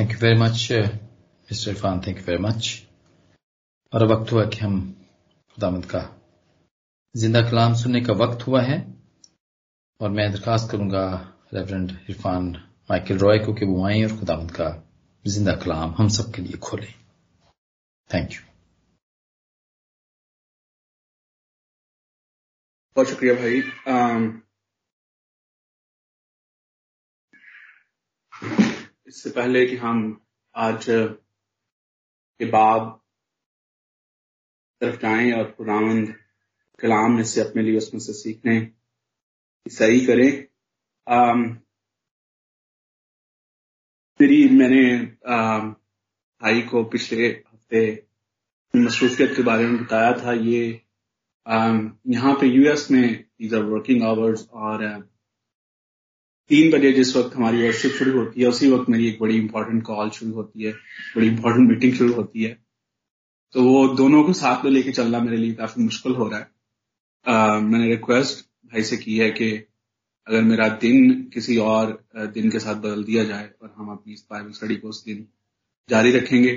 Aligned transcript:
Thank 0.00 0.12
you 0.12 0.18
very 0.18 0.38
much 0.40 0.68
mister 0.72 1.70
Irfan 1.70 2.00
thank 2.06 2.18
you 2.18 2.24
very 2.26 2.42
much 2.42 2.68
और 3.92 4.04
वक्त 4.12 4.32
हुआ 4.32 4.44
कि 4.46 4.58
हम 4.58 4.78
खुदामद 5.54 5.84
का 5.90 6.00
ज़िंदा 7.14 7.40
कलाम 7.50 7.74
सुनने 7.74 8.00
का 8.00 8.12
वक्त 8.22 8.46
हुआ 8.46 8.62
है। 8.62 8.78
और 10.00 10.10
मैं 10.10 10.30
दरखास्त 10.32 10.70
करूँगा 10.70 11.04
रेवरेंड 11.54 11.90
इरफान 12.10 12.50
माइकल 12.90 13.18
रॉय 13.18 13.38
को 13.46 13.54
कि 13.54 13.66
वो 13.66 13.86
आए 13.86 14.02
और 14.04 14.18
खुदामद 14.20 14.50
का 14.60 14.72
ज़िंदा 15.24 15.56
कलाम 15.64 15.94
हम 15.98 16.08
सब 16.18 16.32
के 16.34 16.42
लिए 16.42 16.58
खोलें। 16.68 16.92
थैंक 18.10 18.32
यू 18.32 18.40
बहुत 22.96 23.08
शुक्रिया 23.08 23.34
भाई। 23.34 23.62
आम, 23.96 24.42
इससे 29.10 29.30
पहले 29.30 29.64
कि 29.66 29.76
हम 29.76 30.00
आज 30.54 30.84
के 30.88 32.44
बाद 32.50 32.82
तरफ़ 34.80 35.00
जाएँ 35.02 35.32
और 35.32 35.50
खुदावंद 35.50 36.14
कलाम 36.78 37.12
में 37.12 37.22
से 37.24 37.40
अपने 37.40 37.62
लिए 37.62 37.76
उसमें 37.78 38.00
से 38.00 38.12
सीखने 38.12 38.54
सही 39.66 40.06
करें। 40.06 40.30
आम, 41.06 41.42
मेरी 44.20 44.48
मैंने 44.58 44.84
भाई 45.26 46.62
को 46.70 46.84
पिछले 46.84 47.26
हफ़्ते 47.26 47.82
मसरूफियत 48.74 49.36
के 49.36 49.42
बारे 49.42 49.66
में 49.66 49.82
बताया 49.84 50.12
था 50.18 50.32
ये 50.32 50.62
यहाँ 51.46 52.34
पे 52.40 52.46
यूएस 52.46 52.90
में 52.90 53.24
वर्किंग 53.42 54.02
आवर्स 54.04 54.48
और 54.66 54.84
तीन 56.50 56.70
बजे 56.70 56.92
जिस 56.92 57.14
वक्त 57.16 57.36
हमारी 57.36 57.62
वर्कशिप 57.62 57.92
शुरू 57.92 58.18
होती 58.18 58.40
है 58.42 58.48
उसी 58.48 58.70
वक्त 58.70 58.88
मेरी 58.90 59.08
एक 59.08 59.18
बड़ी 59.20 59.36
इंपॉर्टेंट 59.36 59.82
कॉल 59.82 60.10
शुरू 60.10 60.32
होती 60.32 60.64
है 60.64 60.72
बड़ी 61.16 61.26
इंपॉर्टेंट 61.26 61.68
मीटिंग 61.68 61.92
शुरू 61.94 62.12
होती 62.12 62.42
है। 62.42 62.56
तो 63.54 63.62
वो 63.64 63.86
दोनों 63.96 64.22
को 64.24 64.32
साथ 64.32 64.64
में 64.64 64.70
लेके 64.72 64.92
चलना 64.92 65.20
मेरे 65.20 65.36
लिए 65.36 65.52
काफ़ी 65.54 65.82
मुश्किल 65.82 66.12
हो 66.12 66.28
रहा 66.28 66.38
है। 66.38 66.48
आ, 67.26 67.58
मैंने 67.60 67.88
रिक्वेस्ट 67.88 68.44
भाई 68.72 68.82
से 68.82 68.96
की 68.96 69.18
है 69.18 69.30
कि 69.30 69.50
अगर 70.26 70.42
मेरा 70.42 70.68
दिन 70.82 71.12
किसी 71.34 71.56
और 71.58 71.92
दिन 72.34 72.50
के 72.50 72.58
साथ 72.58 72.74
बदल 72.74 73.04
दिया 73.04 73.24
जाए 73.24 73.48
और 73.62 73.74
हम 73.76 73.90
अपनी 73.90 74.12
इस 74.12 74.26
बाइबल 74.30 74.50
स्टडी 74.52 74.76
को 74.76 74.88
उस 74.88 75.04
दिन 75.04 75.26
जारी 75.88 76.10
रखेंगे 76.12 76.52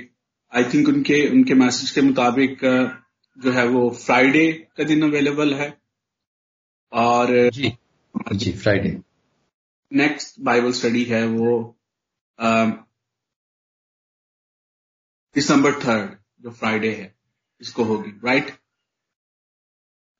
आई 0.52 0.64
थिंक 0.64 0.88
उनके 0.88 1.28
उनके 1.30 1.54
मैसेज 1.54 1.92
के 1.92 2.02
मुताबिक 2.02 2.60
जो 3.38 3.52
है 3.52 3.68
वो 3.68 3.90
फ्राइडे 4.00 4.52
का 4.78 4.84
दिन 4.84 5.04
अवेलेबल 5.04 5.54
है। 5.54 5.74
और 6.92 7.50
जी 7.50 7.74
जी 8.34 8.52
फ्राइडे 8.54 8.98
नेक्स्ट 9.94 10.40
बाइबल 10.40 10.72
स्टडी 10.72 11.04
है 11.04 11.26
वो 11.28 11.80
दिसंबर 15.36 15.72
थर्ड 15.84 16.18
जो 16.42 16.52
फ्राइडे 16.52 16.94
है 16.96 17.16
इसको 17.62 17.84
होगी 17.84 18.12
राइट 18.24 18.58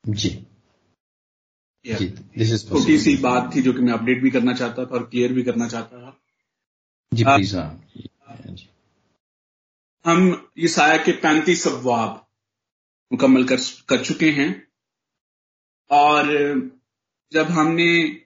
जी। 0.06 0.30
छोटी 2.58 2.98
सी 2.98 3.16
बात 3.16 3.54
थी 3.54 3.62
जो 3.62 3.72
कि 3.72 3.78
मैं 3.78 3.92
अपडेट 3.92 4.22
भी 4.22 4.30
करना 4.30 4.54
चाहता 4.54 4.84
था 4.86 4.90
और 4.90 5.06
क्लियर 5.06 5.32
भी 5.32 5.42
करना 5.42 5.68
चाहता 5.68 5.98
था। 5.98 6.20
जी 7.14 7.24
प्लीज़ 7.24 7.56
हम 10.04 10.50
ये 10.58 10.68
साया 10.68 10.96
के 10.96 11.12
पैंतीस 11.12 11.66
अफवाब 11.68 12.26
मुकम्मल 13.12 13.44
कर, 13.44 13.56
कर 13.88 14.04
चुके 14.04 14.30
हैं। 14.30 14.68
और 15.90 16.24
जब 17.32 17.44
हमने 17.44 18.23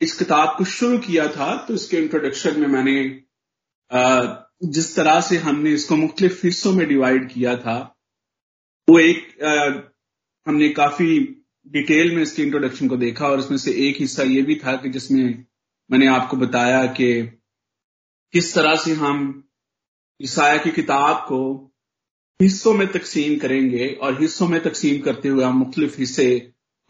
इस 0.00 0.12
किताब 0.18 0.54
को 0.58 0.64
शुरू 0.64 0.98
किया 0.98 1.26
था 1.28 1.54
तो 1.66 1.74
इसके 1.74 1.96
इंट्रोडक्शन 1.96 2.60
में 2.60 2.66
मैंने 2.68 3.02
जिस 4.72 4.94
तरह 4.96 5.20
से 5.20 5.36
हमने 5.38 5.70
इसको 5.72 5.96
मुख्तलिफ़ 5.96 6.40
हिस्सों 6.46 6.72
में 6.72 6.86
डिवाइड 6.88 7.28
किया 7.32 7.56
था, 7.56 7.76
वो 8.88 8.98
एक 8.98 9.26
हमने 10.46 10.68
काफ़ी 10.68 11.18
डिटेल 11.66 12.14
में 12.16 12.22
इसके 12.22 12.42
इंट्रोडक्शन 12.42 12.88
को 12.88 12.96
देखा 12.96 13.26
और 13.26 13.38
उसमें 13.38 13.58
से 13.58 13.72
एक 13.88 13.96
हिस्सा 14.00 14.22
ये 14.22 14.42
भी 14.42 14.54
था 14.56 14.76
कि 14.76 14.88
जिसमें 14.88 15.44
मैंने 15.90 16.06
आपको 16.06 16.36
बताया 16.36 16.84
कि 16.92 17.10
किस 18.34 18.54
तरह 18.54 18.76
से 18.76 18.92
हम 18.94 19.22
ईसाया 20.20 20.56
की 20.56 20.70
किताब 20.70 21.16
को 21.28 21.40
हिस्सों 22.40 22.74
में 22.74 22.86
तकसीम 22.92 23.38
करेंगे 23.38 23.88
और 24.02 24.20
हिस्सों 24.20 24.48
में 24.48 24.62
तकसीम 24.62 25.00
करते 25.02 25.28
हुए 25.28 25.44
हम 25.44 25.56
मुख्तलिफ़ 25.58 25.98
हिस्से 25.98 26.28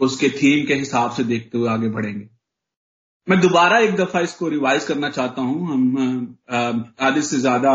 उसके 0.00 0.28
थीम 0.32 0.66
के 0.66 0.74
हिसाब 0.74 1.10
से 1.12 1.24
देखते 1.24 1.58
हुए 1.58 1.68
आगे 1.68 1.88
बढ़ेंगे। 1.88 2.28
मैं 3.30 3.38
दोबारा 3.40 3.78
एक 3.78 3.94
दफ़ा 3.96 4.20
इसको 4.20 4.48
रिवाइज 4.48 4.84
करना 4.84 5.08
चाहता 5.10 5.42
हूँ। 5.42 5.66
हम 5.66 6.36
आधे 7.00 7.22
से 7.22 7.38
ज़्यादा 7.38 7.74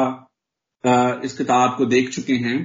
इस 1.23 1.37
किताब 1.37 1.77
को 1.77 1.85
देख 1.85 2.09
चुके 2.09 2.33
हैं 2.45 2.57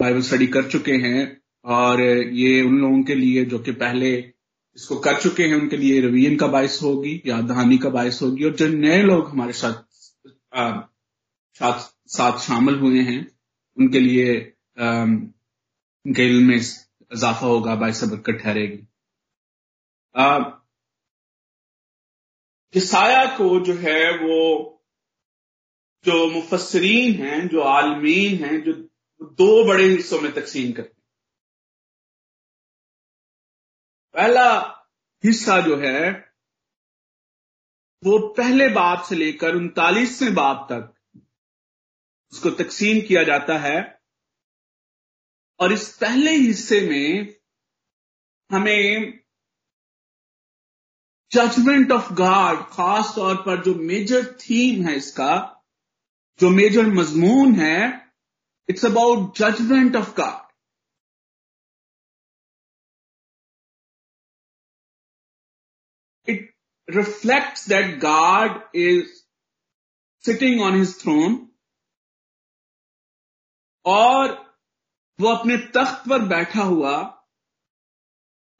बाइबल 0.00 0.20
स्टडी 0.22 0.46
कर 0.46 0.68
चुके 0.68 0.92
हैं 0.96 1.24
और 1.64 2.00
ये 2.02 2.62
उन 2.62 2.76
लोगों 2.78 3.02
के 3.02 3.14
लिए 3.14 3.44
जो 3.44 3.58
कि 3.58 3.72
पहले 3.72 4.12
इसको 4.16 4.98
कर 4.98 5.20
चुके 5.20 5.46
हैं 5.46 5.54
उनके 5.54 5.76
लिए 5.76 6.00
रवीन 6.00 6.36
का 6.36 6.46
बायस 6.46 6.78
होगी 6.82 7.20
या 7.26 7.40
दहानी 7.42 7.78
का 7.78 7.88
बायस 7.90 8.22
होगी 8.22 8.44
और 8.44 8.54
जो 8.56 8.68
नए 8.68 9.02
लोग 9.02 9.28
हमारे 9.30 9.52
साथ 9.52 9.82
साथ, 10.54 11.80
साथ 12.08 12.38
शामिल 12.38 12.78
हुए 12.78 13.00
हैं 13.02 13.26
उनके 13.76 14.00
लिए 14.00 14.38
उनके 14.78 16.26
इल्म 16.26 16.46
में 16.48 16.56
इजाफा 16.56 17.46
होगा 17.46 17.74
बायस 17.76 18.04
बरकत 18.04 18.38
ठहरेगी। 18.42 18.86
किसाया 22.72 23.38
को 23.38 23.60
जो 23.60 23.74
है 23.74 24.18
वो 24.18 24.76
जो 26.04 26.30
मुफसरीन 26.30 27.14
हैं, 27.14 27.48
जो 27.48 27.60
आलमीन 27.60 28.44
हैं, 28.44 28.62
जो 28.62 28.72
दो 29.22 29.64
बड़े 29.64 29.84
हिस्सों 29.84 30.20
में 30.20 30.32
तकसीम 30.32 30.72
करते 30.72 30.88
हैं। 30.88 31.00
पहला 34.14 34.60
हिस्सा 35.24 35.60
जो 35.60 35.76
है, 35.76 36.34
वो 38.04 38.28
पहले 38.34 38.68
बाप 38.68 39.02
से 39.02 39.14
लेकर 39.14 39.54
उनतालीसवें 39.54 40.34
बाप 40.34 40.68
तक 40.72 40.94
उसको 42.32 42.50
तकसीम 42.50 43.06
किया 43.06 43.22
जाता 43.22 43.58
है। 43.58 44.02
और 45.60 45.72
इस 45.72 45.96
पहले 45.96 46.30
हिस्से 46.30 46.80
में 46.80 47.40
हमें 48.50 49.19
जजमेंट 51.32 51.92
ऑफ़ 51.92 52.12
गॉड 52.14 52.62
खास 52.72 53.12
तौर 53.16 53.34
पर 53.42 53.62
जो 53.64 53.74
मेजर 53.74 54.24
थीम 54.40 54.86
है 54.86 54.94
इसका, 54.96 55.32
जो 56.40 56.50
मेजर 56.50 56.86
मजमून 56.94 57.54
है 57.54 57.78
it's 58.68 58.84
about 58.84 59.36
judgment 59.38 59.96
of 59.96 60.14
God 60.16 60.48
it 66.28 66.52
reflects 66.88 67.68
that 67.68 67.98
God 68.00 68.76
is 68.76 69.14
sitting 70.24 70.60
on 70.62 70.78
his 70.78 70.98
throne 71.02 71.46
और 73.84 74.32
वो 75.18 75.28
अपने 75.28 75.56
तख्त 75.74 76.08
पर 76.10 76.22
बैठा 76.28 76.62
हुआ, 76.62 76.92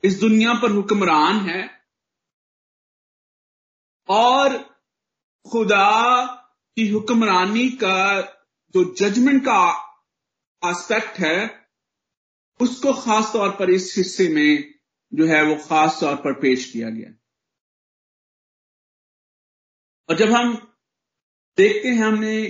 इस 0.05 0.19
दुनिया 0.21 0.55
पर 0.55 0.71
हुक्मरान 0.71 1.37
है 1.49 1.80
और 4.11 4.59
खुदा 5.53 6.27
की 6.77 6.89
हुक्मरानी 6.89 7.69
का 7.69 8.21
जो 8.75 8.95
जजमेंट 8.95 9.43
का 9.43 9.63
एस्पेक्ट 10.65 11.19
है, 11.19 11.69
उसको 12.61 12.93
खास 12.93 13.33
तौर 13.33 13.51
पर 13.51 13.71
इस 13.71 13.95
हिस्से 13.97 14.29
में 14.29 14.75
जो 15.15 15.27
है 15.27 15.43
वो 15.43 15.57
खास 15.57 15.99
तौर 16.01 16.17
पर 16.17 16.33
पेश 16.33 16.73
किया 16.73 16.91
गया। 16.91 17.13
और 20.09 20.17
जब 20.17 20.31
हम 20.31 20.55
देखते 21.57 21.89
हैं 21.89 22.03
हमने 22.03 22.43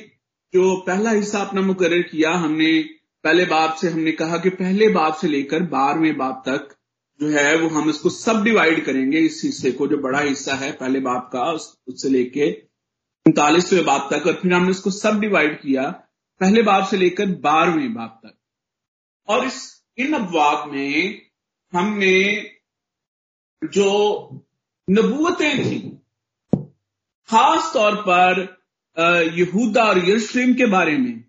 जो 0.54 0.80
पहला 0.80 1.10
हिस्सा 1.10 1.40
अपना 1.40 1.60
मुकर 1.60 2.02
किया, 2.02 2.30
हमने 2.30 2.82
पहले 3.24 3.44
बाप 3.44 3.74
से 3.74 3.90
हमने 3.90 4.12
कहा 4.12 4.38
कि 4.38 4.50
पहले 4.50 4.88
बाप 4.88 5.14
से 5.14 5.28
लेकर 5.28 5.62
बारहवें 5.62 6.16
बाप 6.16 6.42
तक 6.48 6.79
जो 7.20 7.28
है, 7.28 7.56
वो 7.56 7.68
हम 7.68 7.88
इसको 7.90 8.10
सब 8.10 8.42
डिवाइड 8.44 8.84
करेंगे 8.84 9.18
इस 9.18 9.40
हिस्से 9.44 9.72
को, 9.72 9.86
जो 9.86 9.96
बड़ा 9.98 10.20
हिस्सा 10.20 10.54
है, 10.54 10.70
पहले 10.72 11.00
बाप 11.00 11.28
का 11.32 11.50
उससे 11.52 12.08
लेके 12.08 12.50
उनतालीसवें 13.26 13.84
बाप 13.84 14.08
तक, 14.12 14.26
और 14.26 14.34
फिर 14.34 14.52
हमने 14.52 14.70
इसको 14.70 14.90
सब 14.90 15.20
डिवाइड 15.20 15.60
किया, 15.60 15.88
पहले 16.40 16.62
बाप 16.62 16.86
से 16.90 16.96
लेकर 16.96 17.26
बारहवें 17.40 17.92
बाप 17.94 18.20
तक। 18.24 18.36
और 19.28 19.44
इस, 19.46 19.84
इन 19.98 20.14
अबवाब 20.14 20.70
में 20.72 21.20
हमने 21.72 22.16
जो 23.62 24.46
नबूतें 24.88 25.58
थी, 25.58 25.78
खास 27.28 27.70
तौर 27.74 27.94
पर 28.08 28.40
यहूदा 29.36 29.84
और 29.84 29.98
यरूशलेम 30.08 30.54
के 30.54 30.66
बारे 30.66 30.96
में 30.98 31.24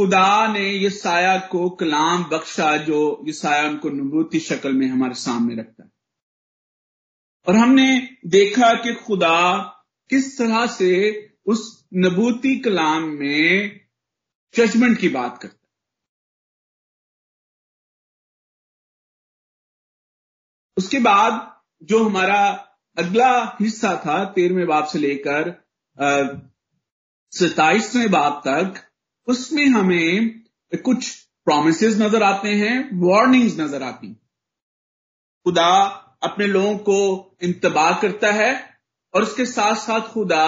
खुदा 0.00 0.52
ने 0.52 0.68
ये 0.70 0.90
साया 0.90 1.38
को 1.38 1.70
कलाम 1.70 2.24
बख्शा 2.24 2.76
जो 2.76 3.22
ये 3.26 3.32
साया 3.32 3.68
उनको 3.68 3.88
नबूती 3.88 4.40
शक्ल 4.40 4.72
में 4.72 4.86
हमारे 4.86 5.14
सामने 5.14 5.54
रखता 5.54 5.84
है। 5.84 5.90
और 7.48 7.56
हमने 7.56 8.08
देखा 8.26 8.72
कि 8.74 8.94
खुदा 8.94 9.58
किस 10.10 10.38
तरह 10.38 10.66
से 10.66 10.90
उस 11.46 11.88
नबूती 11.94 12.58
कलाम 12.60 13.02
में 13.02 13.80
जजमेंट 14.54 14.98
की 14.98 15.08
बात 15.08 15.38
करता 15.42 15.68
उसके 20.76 20.98
बाद 20.98 21.62
जो 21.82 22.04
हमारा 22.04 22.42
अगला 22.98 23.58
हिस्सा 23.60 23.96
था, 23.96 24.24
तेरहवें 24.24 24.66
बाप 24.66 24.84
से 24.84 24.98
लेकर 24.98 25.68
सताइसवें 27.32 28.10
बाप 28.10 28.42
तक 28.46 28.86
उसमें 29.28 29.66
हमें 29.66 30.40
कुछ 30.84 31.10
प्रोमिस 31.44 31.82
नज़र 31.82 32.22
आते 32.22 32.48
हैं 32.48 32.76
वार्निंग्स 33.00 33.58
नज़र 33.60 33.82
आती 33.82 34.12
खुदा 35.46 35.70
अपने 36.22 36.46
लोगों 36.46 36.76
को 36.78 37.36
इंतबाह 37.42 38.00
करता 38.00 38.32
है 38.32 38.52
और 39.14 39.22
उसके 39.22 39.44
साथ 39.46 39.74
साथ 39.74 40.00
खुदा 40.00 40.46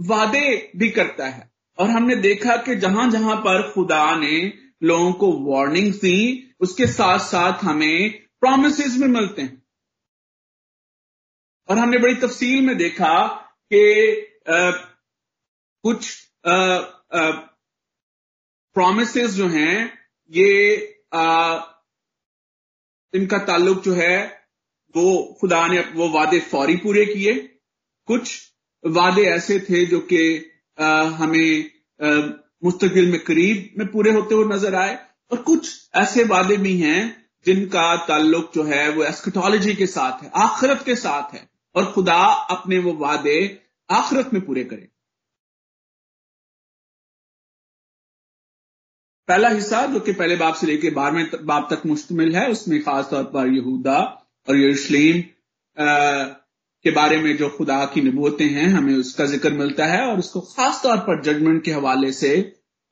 वादे 0.00 0.72
भी 0.76 0.88
करता 0.90 1.26
है। 1.28 1.50
और 1.78 1.90
हमने 1.90 2.16
देखा 2.16 2.56
कि 2.56 2.76
जहाँ 2.76 3.10
जहाँ 3.10 3.36
पर 3.36 3.70
खुदा 3.72 4.04
ने 4.16 4.52
लोगों 4.82 5.12
को 5.12 5.32
वार्निंग्स 5.42 5.96
दी, 5.96 6.54
उसके 6.60 6.86
साथ 6.86 7.18
साथ 7.18 7.64
हमें 7.64 8.10
प्रोमिस 8.40 8.98
भी 8.98 9.08
मिलते 9.08 9.42
हैं। 9.42 9.62
और 11.68 11.78
हमने 11.78 11.98
बड़ी 11.98 12.14
तफसील 12.14 12.66
में 12.66 12.76
देखा 12.78 13.26
कि 13.72 13.82
कुछ 15.84 16.28
प्रोमिस 18.76 19.16
जो 19.30 19.48
हैं 19.48 19.76
ये 20.30 20.48
आ, 21.14 21.58
इनका 23.14 23.38
ताल्लुक 23.38 23.82
जो 23.84 23.92
है 23.94 24.16
वो 24.94 25.36
खुदा 25.40 25.66
ने 25.68 25.80
वो 25.94 26.08
वादे 26.08 26.38
फौरी 26.42 26.76
पूरे 26.76 27.04
किए। 27.06 27.34
कुछ 28.08 28.30
वादे 28.84 29.22
ऐसे 29.24 29.58
थे 29.60 29.84
जो 29.86 29.98
कि 30.12 30.22
हमें 31.18 31.70
मुस्तकिल 32.64 33.10
में 33.10 33.18
करीब 33.20 33.78
में 33.78 33.86
पूरे 33.88 34.10
होते 34.10 34.34
हुए 34.34 34.44
नज़र 34.54 34.74
आए। 34.74 34.98
और 35.32 35.42
कुछ 35.42 35.90
ऐसे 35.96 36.24
वादे 36.24 36.56
भी 36.56 36.76
हैं 36.78 37.00
जिनका 37.46 37.84
ताल्लुक 38.06 38.50
जो 38.54 38.64
है 38.64 38.88
वो 38.90 39.04
एस्कटोलॉजी 39.04 39.74
के 39.74 39.86
साथ 39.86 40.22
है 40.22 40.30
आखिरत 40.36 40.82
के 40.86 40.96
साथ 40.96 41.34
है। 41.34 41.48
और 41.74 41.92
खुदा 41.92 42.22
अपने 42.50 42.78
वो 42.78 42.92
वादे 42.96 43.38
आखिरत 43.90 44.30
में 44.34 44.44
पूरे 44.44 44.64
करे। 44.64 44.88
पहला 49.32 49.48
हिस्सा 49.48 49.84
जो 49.86 50.00
कि 50.00 50.12
पहले 50.12 50.34
बाप 50.36 50.54
से 50.54 50.66
लेकर 50.66 50.90
बारहवें 50.94 51.46
बाप 51.46 51.68
तक 51.70 51.86
मुश्तमिल 51.86 52.34
है, 52.36 52.48
उसमें 52.50 52.82
खासतौर 52.82 53.22
पर 53.24 53.46
यहूदा 53.48 53.98
और 54.48 54.56
यरूशलेम 54.56 55.22
के 56.84 56.90
बारे 56.90 57.16
में 57.16 57.36
जो 57.36 57.48
खुदा 57.48 57.84
की 57.84 58.00
नबूतें 58.00 58.48
हैं, 58.48 58.66
हमें 58.66 58.94
उसका 58.94 59.24
ज़िक्र 59.24 59.52
मिलता 59.52 59.86
है 59.86 60.00
और 60.06 60.18
उसको 60.18 60.40
खास 60.40 60.82
तौर 60.82 60.96
पर 60.98 61.22
जजमेंट 61.22 61.64
के 61.64 61.72
हवाले 61.72 62.12
से, 62.12 62.40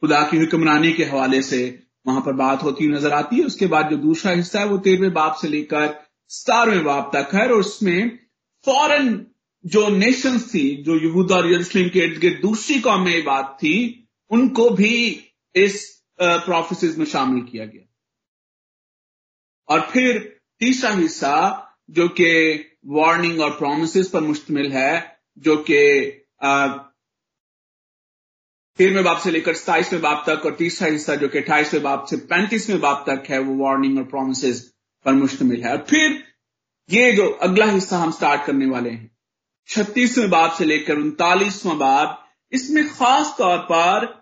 खुदा 0.02 0.22
की 0.22 0.36
हुक्मरानी 0.36 0.92
के 0.92 1.04
हवाले 1.04 1.42
से 1.42 1.60
वहाँ 2.06 2.20
पर 2.20 2.32
बात 2.32 2.62
होती 2.62 2.88
नज़र 2.88 3.12
आती 3.12 3.36
है। 3.36 3.44
उसके 3.44 3.66
बाद 3.66 3.90
जो 3.90 3.96
दूसरा 3.96 4.32
हिस्सा 4.32 4.60
है, 4.60 4.66
वो 4.66 4.78
तेरहवें 4.78 5.12
बाप 5.12 5.36
से 5.42 5.48
लेकर 5.48 5.94
सतारवें 6.28 6.84
बाप 6.84 7.10
तक 7.16 7.34
है 7.34 7.44
और 7.44 7.52
उसमें 7.52 8.18
फॉरन 8.66 9.26
जो 9.64 9.88
नेशन 9.88 10.38
थी, 10.38 10.82
जो 10.82 10.96
यहूदा 10.96 11.36
और 11.36 11.52
यरूशलेम 11.52 11.88
के 11.88 11.98
इर्द 12.00 12.20
गिर्द 12.20 12.42
दूसरी 12.42 12.80
कौम 12.80 13.04
बात 13.04 13.56
थी, 13.62 14.08
उनको 14.30 14.70
भी 14.70 14.94
इस 15.54 15.99
प्रोफेसिस 16.22 16.98
में 16.98 17.06
शामिल 17.06 17.44
किया 17.44 17.64
गया। 17.64 17.86
और 19.68 19.80
फिर 19.90 20.40
तीसरा 20.60 20.90
हिस्सा, 20.90 21.66
जो 21.90 22.08
कि 22.08 22.54
वार्निंग 22.86 23.40
और 23.40 23.50
प्रोमिस 23.50 24.08
पर 24.08 24.20
मुश्तमिल 24.20 24.72
है, 24.72 25.20
जो 25.38 25.56
कि 25.56 25.78
तेरहवें 28.78 29.04
बाप 29.04 29.18
से 29.18 29.30
लेकर 29.30 29.54
सताइसवें 29.54 30.02
बाप 30.02 30.24
तक, 30.28 30.46
और 30.46 30.54
तीसरा 30.54 30.88
हिस्सा, 30.88 31.14
जो 31.14 31.28
कि 31.28 31.38
अट्ठाईसवें 31.38 31.82
बाप 31.82 32.04
से 32.04 32.16
पैंतीसवें 32.16 32.80
बाप 32.80 33.04
तक 33.08 33.30
है, 33.30 33.38
वो 33.38 33.64
वार्निंग 33.64 33.98
और 33.98 34.04
प्रोमिस 34.04 34.60
पर 35.04 35.12
मुश्तमिल 35.12 35.64
है। 35.64 35.72
और 35.72 35.84
फिर 35.88 36.24
ये 36.90 37.12
जो 37.12 37.28
अगला 37.28 37.66
हिस्सा 37.66 37.98
हम 37.98 38.10
स्टार्ट 38.10 38.44
करने 38.46 38.66
वाले 38.66 38.90
हैं, 38.90 39.16
छत्तीसवें 39.68 40.30
बाप 40.30 40.52
से 40.52 40.64
लेकर 40.64 40.96
उनतालीसवां 40.96 41.78
बाप, 41.78 42.28
इसमें 42.52 42.88
खास 42.88 43.34
तौर 43.38 43.58
पर 43.58 44.19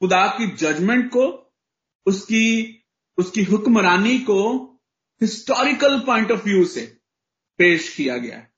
खुदा 0.00 0.26
की 0.38 0.46
जजमेंट 0.56 1.08
को 1.10 1.26
उसकी 2.06 2.46
उसकी 3.18 3.42
हुक्मरानी 3.42 4.18
को 4.18 4.42
हिस्टोरिकल 5.20 5.98
पॉइंट 5.98 6.32
ऑफ़ 6.32 6.44
व्यू 6.44 6.64
से 6.64 6.80
पेश 7.58 7.94
किया 7.96 8.16
गया 8.16 8.36
है 8.36 8.50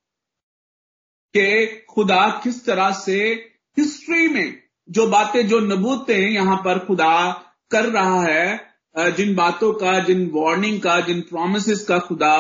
कि 1.35 1.85
खुदा 1.91 2.29
किस 2.45 2.65
तरह 2.65 2.91
से 2.93 3.19
हिस्ट्री 3.77 4.29
में 4.29 4.63
जो 4.89 5.07
बातें 5.07 5.47
जो 5.49 5.61
नबूतें 5.61 6.19
यहाँ 6.19 6.57
पर 6.57 6.79
खुदा 6.79 7.15
कर 7.71 7.85
रहा 7.85 8.23
है 8.23 9.13
जिन 9.13 9.35
बातों 9.35 9.73
का 9.73 9.99
जिन 9.99 10.31
वार्निंग 10.35 10.81
का 10.81 11.01
जिन 11.01 11.21
प्रोमिस 11.21 11.85
का 11.85 11.99
खुदा 11.99 12.37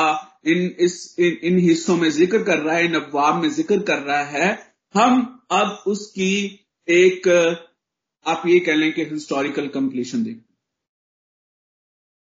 इन 0.47 0.77
इस 0.79 1.17
इन, 1.19 1.39
इन 1.43 1.59
हिस्सों 1.59 1.97
में 1.97 2.09
ज़िक्र 2.11 2.43
कर 2.43 2.59
रहा 2.59 2.77
है 2.77 2.85
इन 2.85 2.95
अफवाब 2.95 3.43
में 3.43 3.49
ज़िक्र 3.50 3.79
कर 3.83 3.99
रहा 3.99 4.23
है 4.25 4.49
हम 4.95 5.45
अब 5.50 5.83
उसकी 5.87 6.35
एक 6.89 7.29
आप 8.29 8.43
ये 8.47 8.61
कह 8.61 8.75
लें 8.75 8.93
कि 8.93 9.05
हिस्टोरिकल 9.05 9.69
कंप्लीशन 9.69 10.23
देखते 10.25 10.49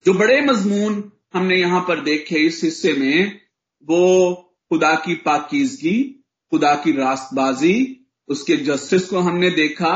जो 0.06 0.14
बड़े 0.14 0.40
मजमून 0.40 1.12
हमने 1.34 1.56
यहाँ 1.56 1.80
पर 1.80 2.00
देखे 2.00 2.38
इस 2.38 2.60
हिस्से 2.64 2.92
में, 2.92 3.40
वो 3.84 4.34
खुदा 4.70 4.94
की 4.94 5.14
पाकिजगी, 5.14 6.02
खुदा 6.52 6.74
की 6.74 6.92
रास्तबाजी, 6.92 8.00
उसके 8.28 8.56
जस्टिस 8.56 9.08
को 9.08 9.18
हमने 9.18 9.50
देखा, 9.50 9.94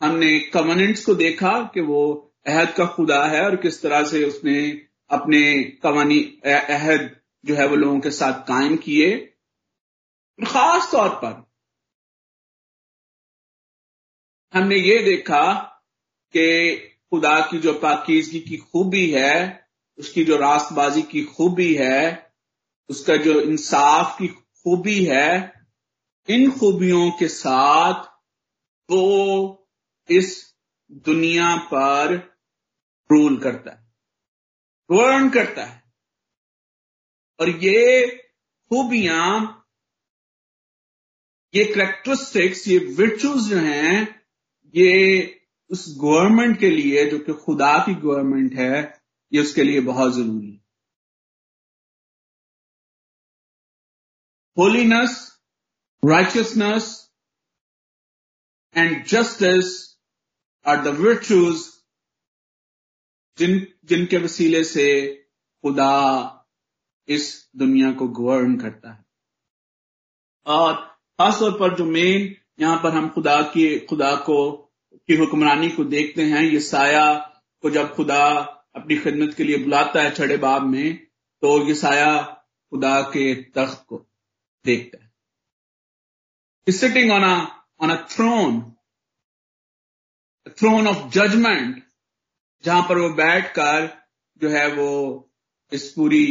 हमने 0.00 0.38
कवर्नेंट्स 0.40 1.04
को 1.04 1.14
देखा 1.14 1.52
कि 1.74 1.80
वो 1.80 2.02
अहद 2.46 2.72
का 2.72 2.86
खुदा 2.86 3.24
है 3.24 3.44
और 3.44 3.56
किस 3.56 3.82
तरह 3.82 4.04
से 4.04 4.24
उसने 4.24 4.82
अपने 5.10 5.42
कवानी 5.82 6.18
अहद 6.44 7.10
जो 7.44 7.54
है 7.54 7.68
वो 7.68 7.76
लोगों 7.76 8.00
के 8.00 8.10
साथ 8.10 8.40
कायम 8.48 8.76
किए। 8.76 9.16
खास 10.38 10.88
तौर 10.92 11.08
पर 11.08 11.51
हमने 14.54 14.76
ये 14.76 15.02
देखा 15.02 15.54
कि 16.32 16.76
खुदा 17.10 17.40
की 17.40 17.58
जो 17.58 17.72
पाकिजगी 17.74 18.40
की 18.40 18.56
खूबी 18.56 19.10
है, 19.10 19.68
उसकी 19.98 20.24
जो 20.24 20.36
रास्तबाजी 20.36 21.02
की 21.02 21.24
खूबी 21.24 21.74
है, 21.74 22.32
उसका 22.88 23.16
जो 23.16 23.40
इंसाफ 23.40 24.18
की 24.18 24.28
खूबी 24.28 25.04
है, 25.04 25.52
इन 26.28 26.50
खूबियों 26.50 27.10
के 27.10 27.28
साथ 27.28 28.04
वो 28.90 29.68
इस 30.10 30.54
दुनिया 30.92 31.56
पर 31.56 32.14
रूल 33.12 33.36
करता 33.38 33.70
है 33.70 33.92
गवर्न 34.90 35.30
करता 35.30 35.64
है। 35.64 35.82
और 37.40 37.48
ये 37.50 38.06
खूबियाँ, 38.68 39.58
ये 41.54 41.64
करेक्टरिस्टिक्स 41.64 42.68
ये 42.68 42.78
विर्चुज 42.78 43.48
जो 43.48 43.58
हैं 43.58 44.21
ये 44.74 45.40
उस 45.70 45.94
गवर्नमेंट 45.98 46.58
के 46.58 46.70
लिए, 46.70 47.10
जो 47.10 47.18
कि 47.18 47.32
खुदा 47.32 47.78
की 47.78 47.94
गवर्नमेंट 47.94 48.54
है, 48.54 49.02
ये 49.32 49.40
उसके 49.40 49.62
लिए 49.62 49.80
बहुत 49.80 50.12
ज़रूरी 50.12 50.50
है। 50.50 50.62
Holiness 54.58 55.40
righteousness 56.04 57.10
and 58.76 59.06
justice 59.06 59.98
are 60.66 60.84
the 60.84 60.86
virtues 60.86 61.62
जिन, 63.38 63.66
जिनके 63.84 64.16
वसीले 64.16 64.64
से 64.64 65.14
खुदा 65.62 66.38
इस 67.08 67.50
दुनिया 67.56 67.92
को 67.92 68.08
गवर्न 68.08 68.56
करता 68.60 68.92
है। 68.92 69.04
और 70.46 70.74
खासतौर 71.20 71.52
पर 71.52 71.76
जो 71.76 71.84
मेन 71.84 72.36
यहाँ 72.60 72.82
पर 72.82 72.90
हम 72.92 73.08
खुदा 73.08 73.42
की, 73.42 73.80
खुदा 73.80 74.16
को 74.16 74.61
की 75.08 75.16
हुक्मरानी 75.16 75.68
को 75.70 75.84
देखते 75.84 76.22
हैं 76.22 76.42
ये 76.42 76.60
साया 76.60 77.04
को 77.64 77.70
जब 77.70 77.94
खुदा 77.94 78.24
अपनी 78.76 78.96
खिदमत 78.96 79.34
के 79.34 79.44
लिए 79.44 79.58
बुलाता 79.58 80.02
है 80.02 80.10
छड़े 80.14 80.36
बाब 80.36 80.66
में 80.66 80.96
तो 81.42 81.68
ये 81.68 81.74
साया 81.74 82.22
खुदा 82.72 83.00
के 83.02 83.34
तख्त 83.34 83.84
को 83.88 84.06
देखता 84.64 85.04
है। 85.04 85.10
Sitting 86.72 87.10
on 87.12 87.24
on 87.24 87.90
a 87.90 87.96
throne 88.10 88.60
throne 90.48 90.86
of 90.88 91.08
judgment 91.08 91.82
जहाँ 92.64 92.82
पर 92.82 92.98
वो 92.98 93.08
बैठकर 93.08 93.88
जो 94.42 94.48
है 94.48 94.66
वो 94.72 94.88
इस 95.72 95.92
पूरी 95.92 96.24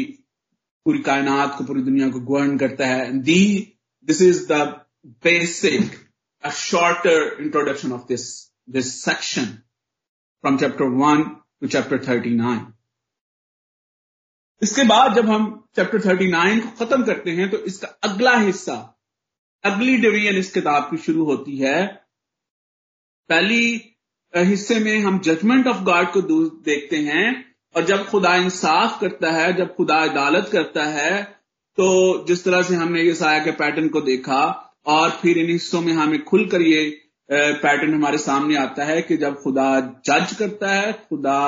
पूरी 0.85 0.99
कायनात 0.99 1.57
को, 1.57 1.63
पूरी 1.63 1.81
दुनिया 1.81 2.09
को 2.09 2.19
गवर्न 2.19 2.57
करता 2.57 2.87
है। 2.87 3.11
The 3.19 3.77
this 4.05 4.21
is 4.21 4.47
the 4.53 4.85
basic 5.23 5.91
a 6.43 6.49
shorter 6.49 7.37
introduction 7.41 7.91
of 7.91 8.07
this 8.07 8.50
section 8.79 9.45
from 9.45 10.57
chapter 10.57 10.85
one 10.97 11.23
to 11.23 11.67
chapter 11.67 12.05
thirty 12.07 12.35
nine 12.35 12.65
इसके 14.61 14.83
बाद 14.83 15.15
जब 15.15 15.29
हम 15.29 15.67
चैप्टर 15.75 16.01
थर्टी 16.01 16.31
नाइन 16.31 16.59
को 16.59 16.85
खत्म 16.85 17.03
करते 17.03 17.31
हैं 17.31 17.49
तो 17.49 17.57
इसका 17.57 17.87
अगला 18.03 18.35
हिस्सा, 18.37 18.75
अगली 19.63 19.97
डिवीज़न 19.97 20.37
इस 20.37 20.51
किताब 20.53 20.89
की 20.91 20.97
शुरू 20.97 21.25
होती 21.25 21.57
है। 21.57 21.85
पहली 23.29 23.63
हिस्से 24.33 24.79
में 24.79 24.99
हम 24.99 25.19
जजमेंट 25.19 25.67
ऑफ़ 25.67 25.81
गॉड 25.83 26.11
को 26.11 26.21
देखते 26.21 26.97
हैं, 26.97 27.53
और 27.75 27.85
जब 27.85 28.05
खुदा 28.09 28.35
इंसाफ 28.35 28.99
करता 29.01 29.31
है, 29.31 29.53
जब 29.53 29.75
खुदा 29.75 29.97
अदालत 30.03 30.49
करता 30.51 30.85
है 30.85 31.23
तो 31.77 32.25
जिस 32.27 32.43
तरह 32.45 32.61
से 32.61 32.75
हमने 32.75 33.03
ये 33.03 33.13
साया 33.15 33.43
के 33.43 33.51
पैटर्न 33.53 33.87
को 33.89 34.01
देखा, 34.01 34.41
और 34.85 35.09
फिर 35.11 35.37
इन 35.37 35.49
हिस्सों 35.49 35.81
में 35.81 35.93
हमें 35.93 36.23
खुलकर 36.23 36.61
ये 36.61 37.00
पैटर्न 37.33 37.93
हमारे 37.93 38.17
सामने 38.17 38.55
आता 38.55 38.83
है 38.83 39.01
कि 39.01 39.17
जब 39.17 39.41
खुदा 39.41 39.79
जज 40.05 40.35
करता 40.35 40.71
है, 40.71 40.93
खुदा 40.93 41.39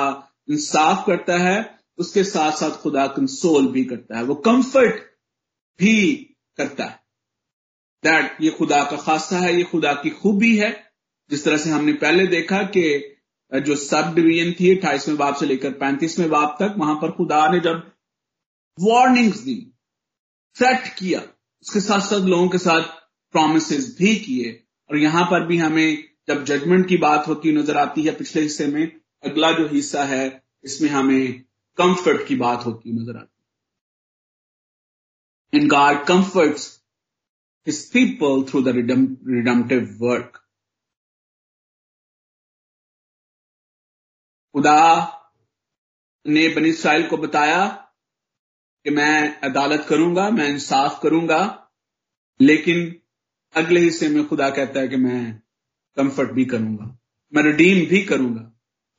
इंसाफ 0.49 1.03
करता 1.07 1.37
है, 1.37 1.79
उसके 1.97 2.23
साथ 2.23 2.51
साथ 2.51 2.71
खुदा 2.71 3.07
कंसोल 3.07 3.67
भी 3.67 3.85
करता 3.85 4.17
है। 4.17 4.23
वो 4.23 4.35
कंफर्ट 4.35 5.01
भी 5.79 6.13
करता 6.57 6.85
है। 6.85 7.03
दैट 8.03 8.37
ये 8.41 8.49
खुदा 8.49 8.83
का 8.83 8.97
खासा 8.97 9.37
है, 9.37 9.57
ये 9.57 9.63
खुदा 9.63 9.93
की 9.93 10.09
खूबी 10.09 10.57
है। 10.57 10.93
जिस 11.29 11.45
तरह 11.45 11.57
से 11.57 11.69
हमने 11.69 11.93
पहले 11.93 12.27
देखा 12.27 12.63
कि 12.63 13.15
जो 13.53 13.75
सब 13.75 14.13
डिवीज़न 14.15 14.51
थी, 14.51 14.77
अट्ठाईसवें 14.77 15.17
बाप 15.17 15.35
से 15.35 15.45
लेकर 15.45 15.71
पैंतीसवें 15.71 16.29
बाप 16.29 16.57
तक, 16.61 16.75
वहाँ 16.77 16.95
पर 16.95 17.11
खुदा 17.11 17.47
ने 17.47 17.59
जब 17.59 17.91
वार्निंग्स 18.79 19.37
दी 19.37 19.73
थ्रेट 20.57 20.93
किया, 20.97 21.19
उसके 21.61 21.79
साथ 21.79 21.99
साथ 21.99 22.19
लोगों 22.19 22.49
के 22.49 22.57
साथ 22.57 22.81
प्रोमिस 23.31 23.97
भी 23.97 24.15
किए 24.15 24.62
और 24.93 24.97
यहाँ 24.99 25.25
पर 25.31 25.45
भी 25.45 25.57
हमें 25.57 26.03
जब 26.27 26.43
जजमेंट 26.45 26.87
की 26.87 26.97
बात 26.97 27.27
होती 27.27 27.51
नज़र 27.51 27.77
आती 27.77 28.03
है 28.03 28.15
पिछले 28.15 28.41
हिस्से 28.41 28.67
में, 28.67 28.99
अगला 29.23 29.51
जो 29.51 29.67
हिस्सा 29.67 30.03
है, 30.03 30.43
इसमें 30.63 30.89
हमें 30.89 31.41
कंफर्ट 31.77 32.27
की 32.27 32.35
बात 32.35 32.65
होती 32.65 32.91
नज़र 32.91 33.17
आती 33.17 33.43
है 35.53 35.61
in 35.61 35.67
God 35.67 36.05
comforts 36.05 36.71
his 37.67 37.89
people 37.89 38.43
through 38.43 38.61
the 38.61 38.71
redemptive 38.73 39.99
work. 39.99 40.39
खुदा 44.55 44.81
ने 46.25 46.47
बनी 46.55 46.69
इसराइल 46.69 47.07
को 47.09 47.17
बताया 47.17 47.65
कि 48.85 48.89
मैं 48.89 49.41
अदालत 49.41 49.85
करूँगा, 49.89 50.29
मैं 50.29 50.47
इंसाफ 50.49 50.99
करूँगा, 51.03 51.69
लेकिन 52.39 53.02
अगले 53.55 53.79
हिस्से 53.79 54.09
में 54.09 54.27
खुदा 54.27 54.49
कहता 54.49 54.79
है 54.79 54.87
कि 54.87 54.95
मैं 54.95 55.41
कंफर्ट 55.97 56.31
भी 56.31 56.45
करूँगा। 56.45 56.99
मैं 57.33 57.43
रिडीम 57.43 57.85
भी 57.85 58.03
करूँगा। 58.03 58.51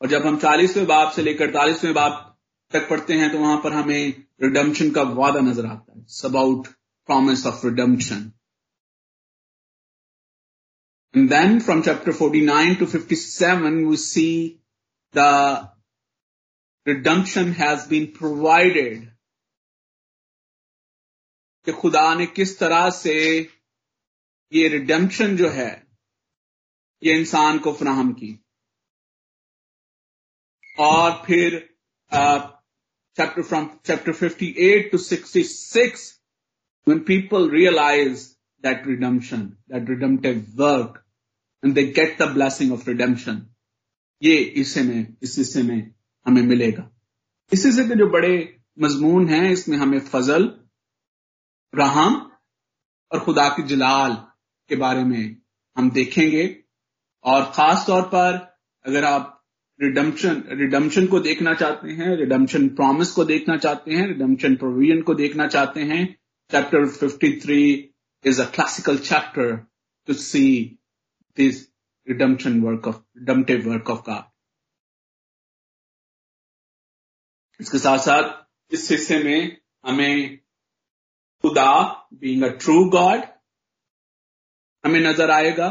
और 0.02 0.08
जब 0.08 0.26
हम 0.26 0.38
चालीसवें 0.38 0.87
बाप 0.87 1.12
से 1.12 1.23
लेकर 1.23 1.44
अड़तालीसवें 1.44 1.94
बाप 1.94 2.40
तक 2.73 2.88
पढ़ते 2.90 3.14
हैं 3.14 3.32
तो 3.32 3.38
वहाँ 3.38 3.61
पर 3.64 3.73
हमें 3.73 4.25
रिडम्पशन 4.42 4.90
का 4.90 5.02
वादा 5.02 5.40
नज़र 5.40 5.66
आता 5.66 5.99
है। 5.99 6.06
About 6.25 6.66
promise 7.06 7.46
of 7.46 7.66
redemption 7.66 8.32
And 11.14 11.28
then 11.30 11.61
from 11.61 11.82
chapter 11.82 12.12
49 12.12 12.76
to 12.78 12.87
57, 12.87 13.87
we 13.88 13.96
see 13.96 14.61
the 15.14 15.70
redemption 16.87 17.52
has 17.52 17.87
been 17.87 18.08
provided. 18.12 19.11
कि 21.64 21.73
खुदा 21.73 22.14
ने 22.14 22.26
किस 22.26 22.58
तरह 22.58 22.90
से 22.90 23.14
ये 24.52 24.68
रिडेम्पशन 24.68 25.36
जो 25.36 25.48
है, 25.48 25.86
ये 27.02 27.18
इंसान 27.18 27.58
को 27.58 27.72
फ्राहम 27.72 28.12
की। 28.12 28.44
और 30.78 31.22
फिर 31.26 31.76
chapter 33.16 33.42
from 33.42 33.70
chapter 33.84 34.12
58 34.12 34.92
to 34.92 34.98
66 34.98 36.20
when 36.88 37.00
people 37.00 37.48
realize 37.48 38.22
that 38.64 38.86
redemption, 38.86 39.40
that 39.72 39.86
redemptive 39.86 40.40
work, 40.54 41.04
and 41.62 41.74
they 41.74 41.84
get 41.98 42.18
the 42.18 42.26
blessing 42.26 42.72
of 42.72 42.88
redemption, 42.88 43.40
ये 44.22 44.36
इसे 44.36 44.82
में, 44.82 45.16
इस 45.22 45.38
हिस्से 45.38 45.62
में 45.62 45.94
हमें 46.26 46.42
मिलेगा। 46.42 46.90
इस 47.52 47.66
हिस्से 47.66 47.84
के 47.84 47.94
जो 47.94 48.10
बड़े 48.10 48.62
मजमून 48.78 49.28
हैं, 49.28 49.50
इसमें 49.50 49.76
हमें 49.76 50.00
फजल, 50.00 50.60
रहम 51.74 52.32
और 53.12 53.24
खुदा 53.24 53.48
की 53.48 53.62
जलाल 53.62 54.33
के 54.68 54.76
बारे 54.76 55.04
में 55.04 55.37
हम 55.76 55.90
देखेंगे 55.90 56.44
और 57.25 57.44
खास 57.54 57.85
तौर 57.87 58.02
पर 58.14 58.38
अगर 58.85 59.04
आप 59.04 59.30
रिडम्पशन 59.80 60.42
रिडम्पशन 60.52 61.06
को 61.06 61.21
देखना 61.21 61.54
चाहते 61.54 61.92
हैं 61.92 62.16
रिडम्पशन 62.16 62.68
प्रॉमिस 62.75 63.11
को 63.11 63.25
देखना 63.25 63.56
चाहते 63.56 63.94
हैं 63.94 64.06
रिडम्पशन 64.06 64.56
प्रोविज़न 64.56 65.02
को 65.02 65.14
देखना 65.14 65.47
चाहते 65.47 65.83
हैं 65.83 66.04
chapter 66.50 66.87
53 66.99 67.61
is 68.25 68.42
a 68.42 68.44
classical 68.50 68.99
chapter 68.99 69.56
to 70.09 70.14
see 70.14 70.44
this 71.37 71.62
redemption 72.06 72.62
work 72.62 72.87
of, 72.87 73.02
redemptive 73.14 73.66
work 73.66 73.88
of 73.88 74.04
God. 74.04 74.25
इसके 77.61 77.78
साथ 77.78 77.99
साथ 77.99 78.75
इस 78.75 78.90
हिस्से 78.90 79.18
में 79.18 79.56
हमें 79.87 80.38
खुदा 81.44 81.71
बीइंग 82.14 82.42
अ 82.42 82.49
ट्रू 82.56 82.85
गॉड 82.90 83.23
हमें 84.84 85.00
नज़र 85.00 85.30
आएगा 85.30 85.68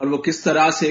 और 0.00 0.08
वो 0.08 0.18
किस 0.18 0.42
तरह 0.44 0.70
से 0.70 0.90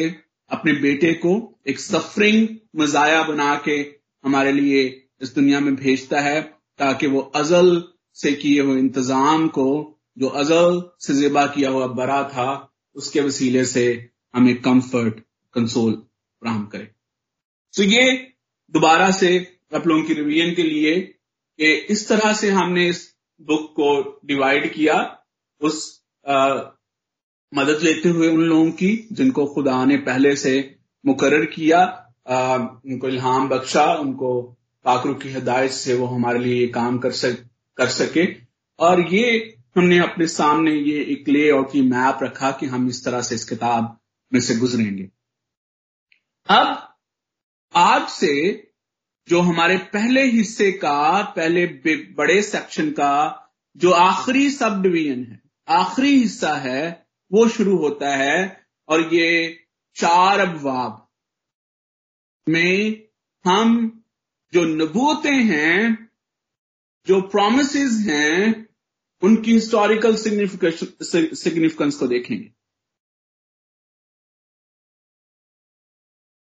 अपने 0.52 0.74
बेटे 0.74 1.14
को 1.14 1.34
एक 1.68 1.80
सफरिंग 1.80 2.48
मजाया 2.76 3.22
बना 3.24 3.56
के 3.66 3.78
हमारे 4.24 4.52
लिए 4.52 4.86
इस 5.22 5.34
दुनिया 5.36 5.60
में 5.60 5.76
भेजता 5.76 6.22
है 6.22 6.42
ताकि 6.80 7.08
वो 7.08 7.20
अजल 7.36 7.84
से 8.18 8.32
किए 8.34 8.62
हुए 8.62 8.80
इंतज़ाम 8.80 9.48
को 9.48 9.68
जो 10.18 10.28
अजल 10.42 10.82
से 11.00 11.14
जिबा 11.14 11.46
किया 11.48 11.70
हुआ 11.70 11.88
बरा 11.96 12.24
था 12.24 12.48
उसके 12.96 13.22
वसीले 13.22 13.66
से 13.66 13.86
हमें 14.36 14.56
कंफर्ट 14.62 15.20
कंसोल 15.54 15.94
फ्राहम 15.94 16.66
करे। 16.66 16.84
तो 17.74 17.84
ये 17.84 18.14
दोबारा 18.74 19.10
से 19.12 19.30
आप 19.76 19.88
लोगों 19.88 20.04
की 20.04 20.14
रिवीजन 20.14 20.54
के 20.56 20.64
लिए 20.64 20.96
कि 21.60 21.74
इस 21.94 22.08
तरह 22.10 22.34
से 22.34 22.50
हमने 22.52 22.88
इस 22.90 23.02
बुक 23.42 23.70
को 23.72 24.22
डिवाइड 24.26 24.74
किया 24.74 24.98
उस 25.62 26.04
आ, 26.26 26.60
मदद 27.54 27.82
लेते 27.84 28.10
हुए 28.10 28.28
उन 28.28 28.42
लोगों 28.42 28.72
की 28.72 29.08
जिनको 29.12 29.46
खुदा 29.46 29.86
ने 29.86 29.98
पहले 29.98 30.36
से 30.36 30.76
मुकर 31.06 31.46
किया 31.46 31.80
आ, 32.30 32.56
उनको 32.58 33.08
इल्हाम 33.08 33.50
बख्शा 33.50 33.94
उनको 33.94 34.42
पाकरू 34.86 35.14
की 35.14 35.30
हिदायत 35.30 35.72
से 35.72 35.94
वो 35.94 36.06
हमारे 36.06 36.40
लिए 36.40 36.68
काम 36.68 36.98
कर 36.98 37.12
सक 37.12 37.46
कर 37.78 37.88
सके। 37.88 38.26
और 38.80 39.14
ये 39.14 39.58
हमने 39.78 40.00
अपने 40.00 40.28
सामने 40.28 40.72
ये 40.72 41.04
एक 41.04 41.30
ले 41.30 41.50
आउट 41.52 41.72
की 41.72 41.82
मैप 41.82 42.20
रखा 42.24 42.52
कि 42.52 42.66
हम 42.66 42.90
इस 42.90 43.04
तरह 43.06 43.22
से 43.22 43.36
इस 43.36 43.44
किताब 43.44 44.00
में 44.34 44.40
से 44.42 44.56
गुजरेंगे। 44.56 45.10
अब 46.50 46.96
आज 47.76 48.08
से 48.10 48.68
जो 49.28 49.42
हमारे 49.42 49.78
पहले 49.78 50.24
हिस्से 50.26 50.72
का 50.72 51.22
पहले 51.22 51.66
बड़े 52.18 52.42
सेक्शन 52.42 52.90
का 52.90 53.14
जो 53.78 53.92
आखिरी 53.92 54.50
सब 54.50 54.82
डिवीज़न 54.82 55.24
है 55.24 55.42
आखिरी 55.68 56.20
हिस्सा 56.20 56.54
है 56.54 57.07
वो 57.32 57.48
शुरू 57.48 57.78
होता 57.78 58.16
है 58.16 58.68
और 58.88 59.14
ये 59.14 59.64
चार 59.96 60.40
अबवाब 60.40 61.10
में 62.50 63.08
हम 63.46 63.94
जो 64.54 64.64
नबूतें 64.64 65.44
हैं, 65.44 66.12
जो 67.08 67.22
प्रोमिस 67.22 67.76
हैं, 68.08 68.68
उनकी 69.24 69.54
हिस्टोरिकल 69.54 70.16
सिग्निफिकेंस 71.36 71.96
को 71.96 72.08
देखेंगे। 72.08 72.54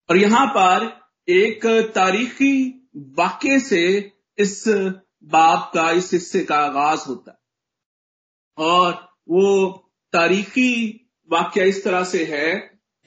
और 0.09 0.17
यहाँ 0.17 0.47
पर 0.47 1.03
एक 1.27 1.91
तारीखी 1.95 2.89
वाक्य 2.95 3.59
से 3.59 4.11
इस 4.37 4.63
बाप 5.23 5.71
का, 5.73 5.91
इस 5.91 6.13
हिस्से 6.13 6.43
का 6.43 6.55
आगाज़ 6.55 7.05
होता 7.07 7.31
है। 7.31 7.37
और 8.57 8.93
वो 9.29 9.79
तारीखी 10.13 10.99
वाक्य 11.31 11.67
इस 11.67 11.83
तरह 11.83 12.03
से 12.03 12.25
है 12.25 12.55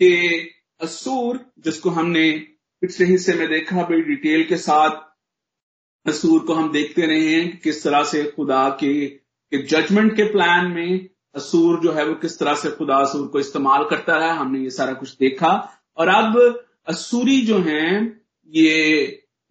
कि 0.02 0.48
असूर 0.80 1.52
जिसको 1.58 1.90
हमने 1.90 2.32
पिछले 2.80 3.06
हिस्से 3.06 3.34
में 3.34 3.48
देखा 3.48 3.82
बड़ी 3.82 4.02
डिटेल 4.02 4.44
के 4.44 4.56
साथ 4.56 4.90
असूर 6.08 6.40
को 6.40 6.54
हम 6.54 6.72
देखते 6.72 7.02
रहे 7.02 7.34
हैं 7.34 7.50
कि 7.50 7.56
किस 7.56 7.84
तरह 7.84 8.04
से 8.04 8.32
खुदा 8.36 8.68
के, 8.70 9.06
के 9.06 9.62
जजमेंट 9.62 10.16
के 10.16 10.24
प्लान 10.24 10.66
में 10.66 11.08
असूर 11.34 11.80
जो 11.80 11.92
है 11.92 12.06
वो 12.06 12.14
किस 12.14 12.38
तरह 12.38 12.54
से 12.54 12.70
खुदा 12.70 12.96
असूर 12.96 13.28
को 13.28 13.40
इस्तेमाल 13.40 13.84
करता 13.84 14.18
है 14.18 14.36
हमने 14.36 14.58
ये 14.58 14.70
सारा 14.70 14.92
कुछ 14.92 15.16
देखा। 15.16 15.80
और 15.96 16.08
अब 16.08 16.64
असूरी 16.86 17.40
जो 17.40 17.58
हैं 17.58 18.20
ये 18.46 19.02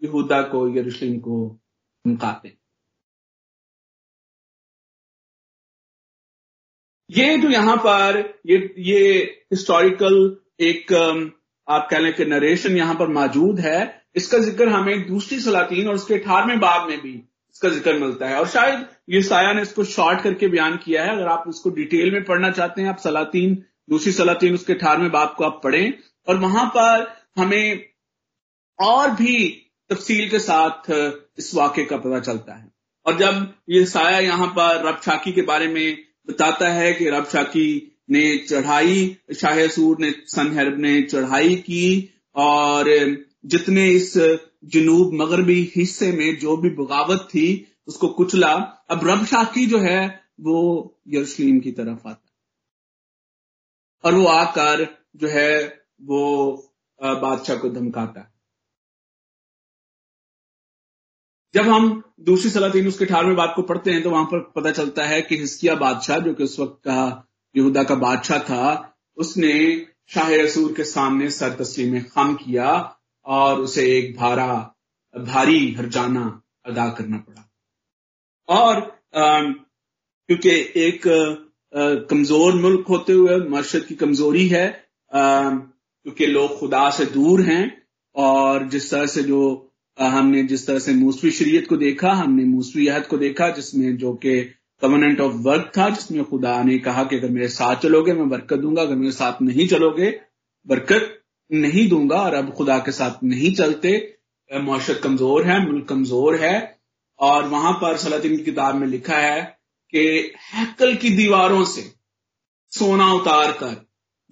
यहूदा 0.04 0.42
को 0.42 0.78
यरूशलेम 0.78 1.20
को 1.20 1.60
धमकाते 2.08 2.58
ये 7.10 7.38
जो 7.38 7.50
यहाँ 7.50 7.76
पर, 7.78 8.18
ये 8.48 8.74
ये 8.80 9.18
हिस्टोरिकल 9.52 10.16
एक 10.62 10.94
आप 11.68 11.88
कह 11.92 12.00
लें 12.00 12.14
कि 12.16 12.26
नरेशन 12.26 12.78
यहाँ 12.78 12.96
पर 12.96 13.08
मौजूद 13.14 13.60
है। 13.60 13.80
इसका 14.16 14.38
ज़िक्र 14.40 14.68
हमें 14.70 15.08
दूसरी 15.08 15.40
सलातीन 15.40 15.88
और 15.88 15.96
उसके 15.96 16.14
अठारहवें 16.14 16.60
बाब 16.60 16.90
में 16.90 17.00
भी 17.02 17.12
इसका 17.12 17.70
ज़िक्र 17.70 17.94
मिलता 18.00 18.28
है। 18.28 18.40
और 18.40 18.48
शायद 18.48 18.86
ये 19.10 19.22
साया 19.22 19.52
ने 19.54 19.62
इसको 19.62 19.84
शॉर्ट 19.86 20.22
करके 20.22 20.48
बयान 20.48 20.78
किया 20.86 21.04
है। 21.04 21.16
अगर 21.16 21.28
आप 21.28 21.44
इसको 21.50 21.70
डिटेल 21.72 22.12
में 22.14 22.24
पढ़ना 22.24 22.52
चाहते 22.52 22.82
हैं, 22.82 22.90
आप 22.90 22.98
सलातीन, 22.98 23.56
दूसरी 23.90 24.12
सलातीन 24.12 24.54
उसके 24.54 24.74
अठारहवें 24.74 25.12
बाब 25.12 25.34
को 25.38 25.44
आप 25.44 25.60
पढ़ें। 25.64 25.94
और 26.28 26.38
वहाँ 26.40 26.66
पर 26.76 27.06
हमें 27.38 27.86
और 28.80 29.10
भी 29.12 29.38
तफसील 29.90 30.30
के 30.30 30.40
साथ, 30.40 30.90
इस 31.38 31.52
वाक्य 31.56 31.84
का 31.86 31.98
पता 31.98 32.20
चलता 32.22 32.56
है। 32.56 32.72
और 33.06 33.18
जब 33.18 33.54
ये 33.70 33.86
साया 33.86 34.20
यहाँ 34.20 34.48
पर 34.50 34.88
रब 34.88 35.00
शाकी 35.06 35.32
के 35.32 35.42
बारे 35.44 35.68
में 35.68 35.98
बताता 36.29 36.70
है 36.70 36.94
कि 36.94 37.10
रब 37.10 37.25
शाकी 37.25 37.91
ने 38.10 38.38
चढ़ाई, 38.38 39.17
शाह 39.36 39.67
सूर 39.67 39.98
ने, 40.00 40.12
सनहरब 40.12 40.79
ने 40.79 41.01
चढ़ाई 41.01 41.55
की 41.55 42.13
और 42.36 42.86
जितने 43.46 43.88
इस 43.89 44.13
जनूब 44.65 45.13
मगरबी 45.13 45.74
हिस्से 45.75 46.12
में 46.12 46.38
जो 46.39 46.58
भी 46.58 46.70
बगावत 46.70 47.27
थी, 47.32 47.67
उसको 47.88 48.08
कुचला। 48.08 48.53
अब 48.89 49.08
रब 49.08 49.25
शाकी 49.25 49.65
जो 49.65 49.79
है, 49.79 50.24
वो 50.41 51.00
यरूशलेम 51.08 51.60
की 51.60 51.72
तरफ़ 51.72 52.08
आता 52.08 52.22
और 54.03 54.13
वो 54.13 54.25
आकर 54.25 54.88
जो 55.15 55.27
है, 55.27 55.84
वो 56.01 56.53
बादशाह 57.01 57.58
को 57.58 57.70
धमकाता 57.70 58.20
है। 58.20 58.35
जब 61.56 61.68
हम 61.70 62.04
दूसरी 62.26 62.50
सलाह 62.52 62.70
तीन 62.70 62.88
उसके 62.88 63.06
अठारहवें 63.06 63.36
बात 63.36 63.54
को 63.56 63.62
पढ़ते 63.64 63.92
हैं 63.92 64.02
तो 64.04 64.10
वहाँ 64.12 64.26
पर 64.26 64.40
पता 64.56 64.72
चलता 64.72 65.04
है 65.06 65.22
कि 65.22 65.38
हिस्किया 65.38 65.76
बादशाह, 65.76 66.20
जो 66.20 66.34
कि 66.34 66.44
उस 66.44 66.60
वक्त 66.60 66.80
का, 66.88 67.28
यहूदा 67.56 67.84
का 67.84 67.96
बादशाह 67.98 68.40
था, 68.40 68.96
उसने 69.18 69.54
शाह 70.14 70.34
रसूल 70.36 70.74
के 70.74 70.84
सामने 70.84 71.30
सर 71.32 71.54
तस्लीम 71.56 72.00
खम 72.06 72.34
किया 72.36 72.72
और 73.26 73.60
उसे 73.62 73.86
एक 73.92 74.16
भारा, 74.18 74.48
भारी 75.14 75.74
हरजाना 75.74 76.24
अदा 76.66 76.88
करना 76.90 77.18
पड़ा। 77.20 77.50
और 78.50 78.82
क्योंकि 79.10 80.50
एक 80.78 81.02
कमज़ोर 82.10 82.56
मुल्क 82.56 82.88
होते 82.90 83.14
हुए 83.14 83.38
मर्शद 83.50 83.86
की 83.86 83.96
कमज़ोरी 83.96 84.48
है 84.48 84.68
क्योंकि 85.12 86.26
लोग 86.28 86.60
खुदा 86.60 86.90
से 86.90 87.06
दूर 87.08 87.42
हैं, 87.42 87.82
और 88.16 88.68
जिस 88.68 88.92
तरह 88.92 89.06
से 89.08 89.24
जो 89.24 89.65
हमने 90.00 90.44
जिस 90.44 90.68
तरह 90.68 90.80
से 90.80 90.94
मूसवी 90.94 91.32
शरीयत 91.32 91.68
को 91.68 91.78
देखा, 91.78 92.12
हमने 92.12 92.44
मूसवी 92.44 92.88
अहद 92.88 93.08
को 93.08 93.18
देखा, 93.18 93.50
जिसमें 93.50 93.98
जो 93.98 94.14
कि 94.14 94.42
कवर्नेंट 94.82 95.22
ऑफ़ 95.22 95.34
वर्क 95.34 95.72
था, 95.78 95.90
जिसमें 95.90 96.24
खुदा 96.24 96.64
ने 96.64 96.80
कहा 96.80 97.04
कि 97.04 97.18
अगर 97.18 97.30
मेरे 97.30 97.48
साथ 97.48 97.75
चलोगे, 97.75 98.14
मैं 98.14 98.30
बरकत 98.30 98.58
दूँगा, 98.58 98.82
अगर 98.82 98.96
मेरे 98.96 99.12
साथ 99.12 99.42
नहीं 99.42 99.68
चलोगे, 99.68 100.22
बरकत 100.68 101.22
नहीं 101.52 101.90
दूँगा, 101.90 102.18
और 102.18 102.34
अब 102.34 102.54
खुदा 102.54 102.78
के 102.78 102.92
साथ 102.92 103.24
नहीं 103.24 103.56
चलते 103.56 104.18
मुशत 104.52 105.02
कमज़ोर 105.04 105.46
है, 105.46 105.72
मुल्क 105.72 105.88
कमज़ोर 105.90 106.36
है, 106.36 106.80
और 107.20 107.48
वहाँ 107.48 107.74
पर 107.74 107.98
सलातीन 107.98 108.38
की 108.38 108.44
किताब 108.44 108.75
में 108.75 108.88
लिखा 108.88 109.18
है 109.18 109.42
कि 109.90 110.32
हैकल 110.54 110.96
की 110.96 111.10
दीवारों 111.10 111.66
से 111.66 111.94
सोना 112.72 113.14
उतार 113.14 113.52
कर, 113.52 113.86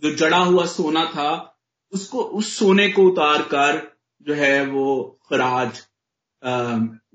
जो 0.03 0.15
जड़ा 0.15 0.37
हुआ 0.37 0.65
सोना 0.65 1.05
था, 1.05 1.59
उसको 1.93 2.21
उस 2.21 2.57
सोने 2.57 2.89
को 2.89 3.03
उतार 3.03 3.41
कर 3.41 3.92
जो 4.23 4.33
है 4.33 4.65
वो 4.65 5.19
खराज 5.29 5.87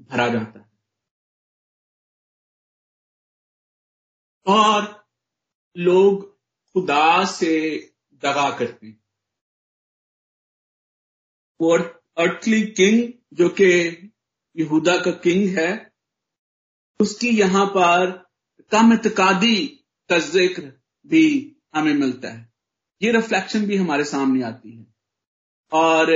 भरा 0.01 0.29
जाता 0.29 0.59
है। 0.59 0.69
और 4.47 5.07
लोग 5.77 6.39
खुदा 6.75 7.25
से 7.25 7.53
दगा 8.15 8.59
करते 8.59 8.87
हैं। 8.87 9.05
और 11.61 12.03
अर्थली 12.19 12.63
किंग 12.63 13.13
जो 13.33 13.49
कि 13.49 13.69
यहूदा 14.57 14.97
का 14.97 15.11
किंग 15.11 15.59
है, 15.59 15.93
उसकी 17.01 17.29
यहाँ 17.29 17.67
पर 17.67 18.11
कम 18.71 18.93
इतकादी 18.93 19.67
का 20.09 20.19
ज़िक्र 20.19 20.73
भी 21.07 21.57
हमें 21.75 21.95
मिलता 21.95 22.29
है। 22.29 22.53
ये 23.03 23.13
रिफ्लेक्शन 23.13 23.67
भी 23.67 23.77
हमारे 23.77 24.05
सामने 24.05 24.45
आती 24.45 24.77
है। 24.77 24.87
और 25.73 26.13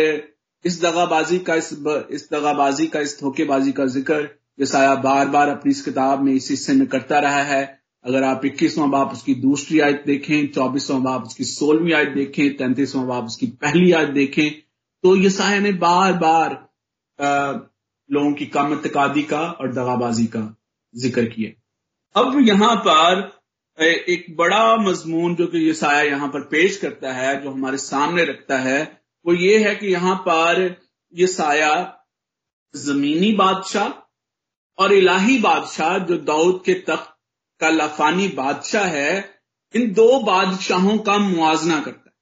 इस 0.65 0.81
दगाबाजी 0.83 1.39
का 1.41 1.55
इस 1.55 1.73
इस 2.11 2.29
दगाबाजी 2.33 2.87
का 2.87 3.01
इस 3.01 3.19
धोखेबाजी 3.21 3.73
का 3.73 3.87
ज़िक्र 3.89 4.29
जसाया 4.61 4.95
बार 5.03 5.29
बार 5.29 5.49
अपनी 5.49 5.71
इस 5.71 5.81
किताब 5.83 6.23
में 6.25 6.33
इस 6.33 6.51
हिस्से 6.51 6.73
में 6.75 6.87
करता 6.87 7.19
रहा 7.19 7.43
है। 7.45 7.63
अगर 8.05 8.25
आप 8.25 8.45
इक्कीसवां 8.45 8.91
बाप 8.91 9.13
उसकी 9.13 9.35
दूसरी 9.37 9.81
आयत 9.81 10.03
देखें, 10.07 10.49
चौबीसवां 10.49 11.03
बाप 11.03 11.25
उसकी 11.25 11.45
सोलहवीं 11.45 11.93
आयत 11.95 12.09
देखें, 12.09 12.57
तैंतीसवां 12.57 13.07
बाप 13.07 13.25
उसकी 13.25 13.47
पहली 13.47 13.93
आयत 13.93 14.09
देखें 14.11 14.51
तो 15.05 15.17
यसाया 15.17 15.61
ने 15.61 15.73
बार 15.75 16.13
बार 16.19 16.51
लोगों 18.11 18.33
की 18.33 18.47
कम 18.47 18.75
तकादी 18.81 19.23
का 19.25 19.41
और 19.41 19.73
दगाबाजी 19.73 20.27
का 20.27 20.41
ज़िक्र 20.95 21.25
किया। 21.27 21.51
अब 22.15 22.39
यहाँ 22.49 22.75
पर 22.87 23.31
एक 23.79 24.27
बड़ा 24.37 24.77
मजमून 24.79 25.35
जो 25.35 25.47
कि 25.47 25.69
यसाया 25.69 26.03
यहाँ 26.03 26.29
पर 26.29 26.41
पेश 26.49 26.77
करता 26.77 27.13
है, 27.13 27.43
जो 27.43 27.51
हमारे 27.51 27.77
सामने 27.79 28.25
रखता 28.25 28.59
है 28.59 28.81
वो 29.27 29.35
ये 29.35 29.69
है 29.69 29.75
कि 29.75 29.87
यहाँ 29.87 30.17
पर 30.17 30.83
ये 31.15 31.27
साया 31.27 31.99
जमीनी 32.77 33.33
बादशाह 33.33 33.89
और 34.83 34.93
इलाही 34.93 35.39
बादशाह 35.39 35.99
जो 35.99 36.19
दाऊद 36.19 36.63
के 36.67 36.75
तख्त 36.75 37.17
का 37.61 37.69
लाफानी 37.69 38.29
बादशाह 38.29 38.87
है, 38.87 39.41
इन 39.77 39.93
दो 39.93 40.21
बादशाहों 40.21 40.99
का 40.99 41.19
मुआजना 41.19 41.81
करता 41.81 42.11
है। 42.11 42.13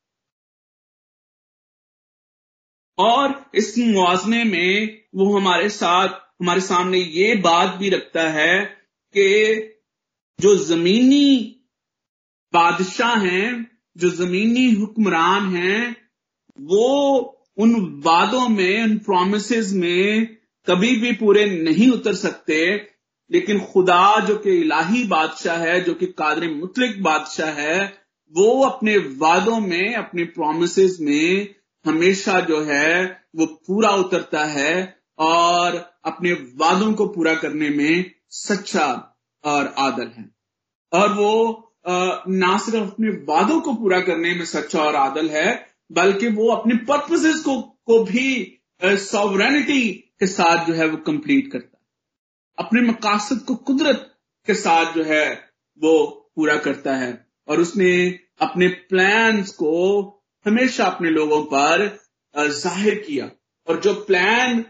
और 2.98 3.50
इस 3.54 3.78
मुआवजे 3.78 4.44
में 4.44 5.02
वो 5.14 5.38
हमारे 5.38 5.68
साथ, 5.68 6.08
हमारे 6.08 6.60
सामने 6.60 6.98
ये 6.98 7.34
बात 7.34 7.74
भी 7.74 7.90
रखता 7.90 8.28
है 8.28 8.64
कि 9.16 9.56
जो 10.40 10.56
जमीनी 10.56 11.56
बादशाह 12.52 13.16
हैं, 13.16 13.78
जो 13.96 14.10
जमीनी 14.10 14.70
हुक्मरान 14.70 15.56
हैं 15.56 16.09
वो 16.60 17.36
उन 17.58 18.02
वादों 18.06 18.48
में, 18.48 18.84
उन 18.84 18.98
प्रोमिस 18.98 19.72
में 19.72 20.26
कभी 20.66 20.96
भी 20.96 21.12
पूरे 21.12 21.46
नहीं 21.46 21.90
उतर 21.90 22.14
सकते, 22.14 22.86
लेकिन 23.30 23.60
खुदा 23.60 24.20
जो 24.20 24.36
कि 24.36 24.50
इलाही 24.50 25.04
बादशाह 25.04 25.56
है, 25.56 25.80
जो 25.80 25.94
कि 25.94 26.06
कादर 26.06 26.48
मुतलिक 26.48 27.02
बादशाह 27.02 27.50
है, 27.50 28.00
वो 28.36 28.64
अपने 28.64 28.96
वादों 28.96 29.60
में, 29.60 29.94
अपने 29.94 30.24
प्रोमिस 30.24 31.00
में 31.00 31.54
हमेशा 31.84 32.40
जो 32.40 32.60
है, 32.62 33.22
वो 33.36 33.46
पूरा 33.46 33.90
उतरता 33.90 34.44
है 34.44 35.02
और 35.18 35.92
अपने 36.04 36.32
वादों 36.32 36.92
को 36.92 37.06
पूरा 37.06 37.34
करने 37.34 37.70
में 37.70 38.10
सच्चा 38.30 39.16
और 39.44 39.74
आदल 39.78 40.10
है। 40.18 40.30
और 40.92 41.12
वो 41.12 41.66
ना 42.28 42.58
सिर्फ़ 42.58 42.90
अपने 42.90 43.08
वादों 43.08 43.60
को 43.60 43.72
पूरा 43.72 44.00
करने 44.00 44.34
में 44.34 44.44
सच्चा 44.44 44.82
और 44.82 44.94
आदल 44.94 45.28
है 45.28 45.69
बल्कि 45.90 46.28
वो 46.28 46.48
अपने 46.50 46.74
पर्पसेस 46.88 47.42
को 47.44 47.60
को 47.86 48.02
भी 48.04 48.60
सॉवरेनिटी 48.82 49.90
के 50.20 50.26
साथ 50.26 50.66
जो 50.66 50.74
है 50.74 50.86
वो 50.88 50.96
कंप्लीट 51.06 51.50
करता 51.52 51.76
है। 51.76 52.64
अपने 52.66 52.80
मकासद 52.80 53.40
को 53.48 53.54
कुदरत 53.54 54.06
के 54.46 54.54
साथ 54.54 54.94
जो 54.94 55.04
है 55.04 55.26
वो 55.80 55.94
पूरा 56.36 56.56
करता 56.58 56.94
है। 56.96 57.12
और 57.48 57.60
उसने 57.60 58.18
अपने 58.40 58.68
प्लान्स 58.68 59.50
को 59.52 60.00
हमेशा 60.46 60.84
अपने 60.84 61.10
लोगों 61.10 61.42
पर 61.44 61.86
ज़ाहिर 62.34 62.94
किया। 63.06 63.30
और 63.66 63.80
जो 63.80 63.94
प्लान 64.04 64.64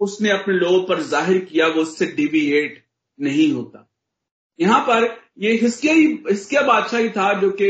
उसने 0.00 0.30
अपने 0.30 0.54
लोगों 0.54 0.82
पर 0.82 1.02
ज़ाहिर 1.02 1.38
किया 1.44 1.66
वो 1.66 1.82
उससे 1.82 2.06
डिविएट 2.06 2.84
नहीं 3.18 3.50
होता। 3.52 3.84
यहाँ 4.58 4.80
पर 4.80 5.08
ये 5.38 5.52
हिस्किया 5.52 5.94
ही 5.94 6.06
हिस्किया 6.28 6.62
बादशाह 6.62 7.00
ही 7.00 7.10
था 7.10 7.32
जो 7.40 7.50
कि 7.50 7.66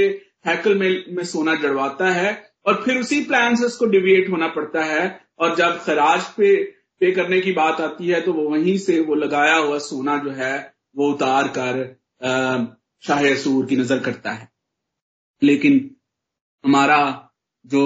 हैकल 0.47 0.75
में, 0.75 1.05
में 1.09 1.25
सोना 1.25 1.55
जड़वाता 1.55 2.11
है। 2.11 2.48
और 2.69 2.83
फिर 2.85 2.99
उसी 3.01 3.21
प्लान 3.25 3.57
से 3.57 3.65
उसको 3.67 3.87
डिविएट 3.87 4.31
होना 4.31 4.49
पड़ता 4.49 4.85
है। 4.85 5.05
और 5.39 5.55
जब 5.57 5.79
खराज 5.85 6.25
पे 6.37 6.55
पे 7.01 7.11
करने 7.13 7.41
की 7.41 7.53
बात 7.53 7.81
आती 7.81 8.09
है 8.09 8.21
तो 8.21 8.33
वो 8.33 8.49
वहीं 8.51 8.77
से 8.79 8.99
वो 9.01 9.15
लगाया 9.15 9.57
हुआ 9.57 9.79
सोना 9.79 10.17
जो 10.19 10.31
है 10.31 10.55
वो 10.97 11.11
उतार 11.13 11.49
कर 11.59 11.77
शाह 13.05 13.35
सूर 13.35 13.67
की 13.67 13.77
नज़र 13.77 13.99
करता 13.99 14.33
है। 14.33 14.49
लेकिन 15.43 15.79
हमारा 16.65 17.01
जो 17.65 17.85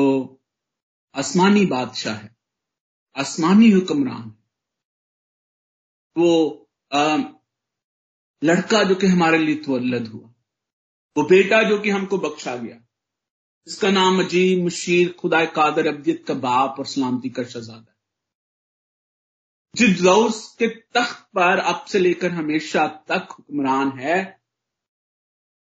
आसमानी 1.15 1.65
बादशाह 1.67 2.15
है 2.15 2.31
आसमानी 3.17 3.71
हुक्मरान 3.71 4.33
वो 6.17 6.31
आ, 6.93 7.17
लड़का 8.43 8.83
जो 8.85 8.95
कि 8.95 9.07
हमारे 9.07 9.39
लिए 9.39 9.55
तवल्लद 9.57 10.09
हुआ 10.09 10.29
वो 11.17 11.25
बेटा 11.29 11.63
जो 11.63 11.79
कि 11.79 11.91
हमको 11.91 12.19
बख्शा 12.19 12.57
गया 12.57 12.77
इसका 13.67 13.91
नाम 13.91 14.19
अजीब 14.21 14.65
मशीर 14.67 15.13
खुदा 15.13 15.45
कादर 15.55 15.87
अब्दियत 15.87 16.25
का 16.29 16.35
बाप 16.37 16.79
और 16.79 16.87
सलामती 16.87 17.29
का 17.31 17.43
शहजादा। 17.45 17.89
जौस 19.75 20.57
के 20.59 20.67
तख्त 20.69 21.21
पर 21.35 21.59
अब 21.59 21.85
से 21.85 21.99
लेकर 21.99 22.31
हमेशा 22.31 22.87
तक 23.09 23.29
हुक्मरान 23.31 23.93
है, 23.99 24.41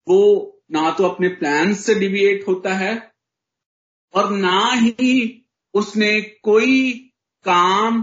वो 0.07 0.63
ना 0.71 0.91
तो 0.91 1.03
अपने 1.05 1.29
प्लान 1.29 1.73
से 1.73 1.95
डिविएट 1.95 2.47
होता 2.47 2.73
है 2.73 2.91
और 4.13 4.31
ना 4.31 4.71
ही 4.71 5.45
उसने 5.73 6.21
कोई 6.21 6.93
काम, 7.45 8.01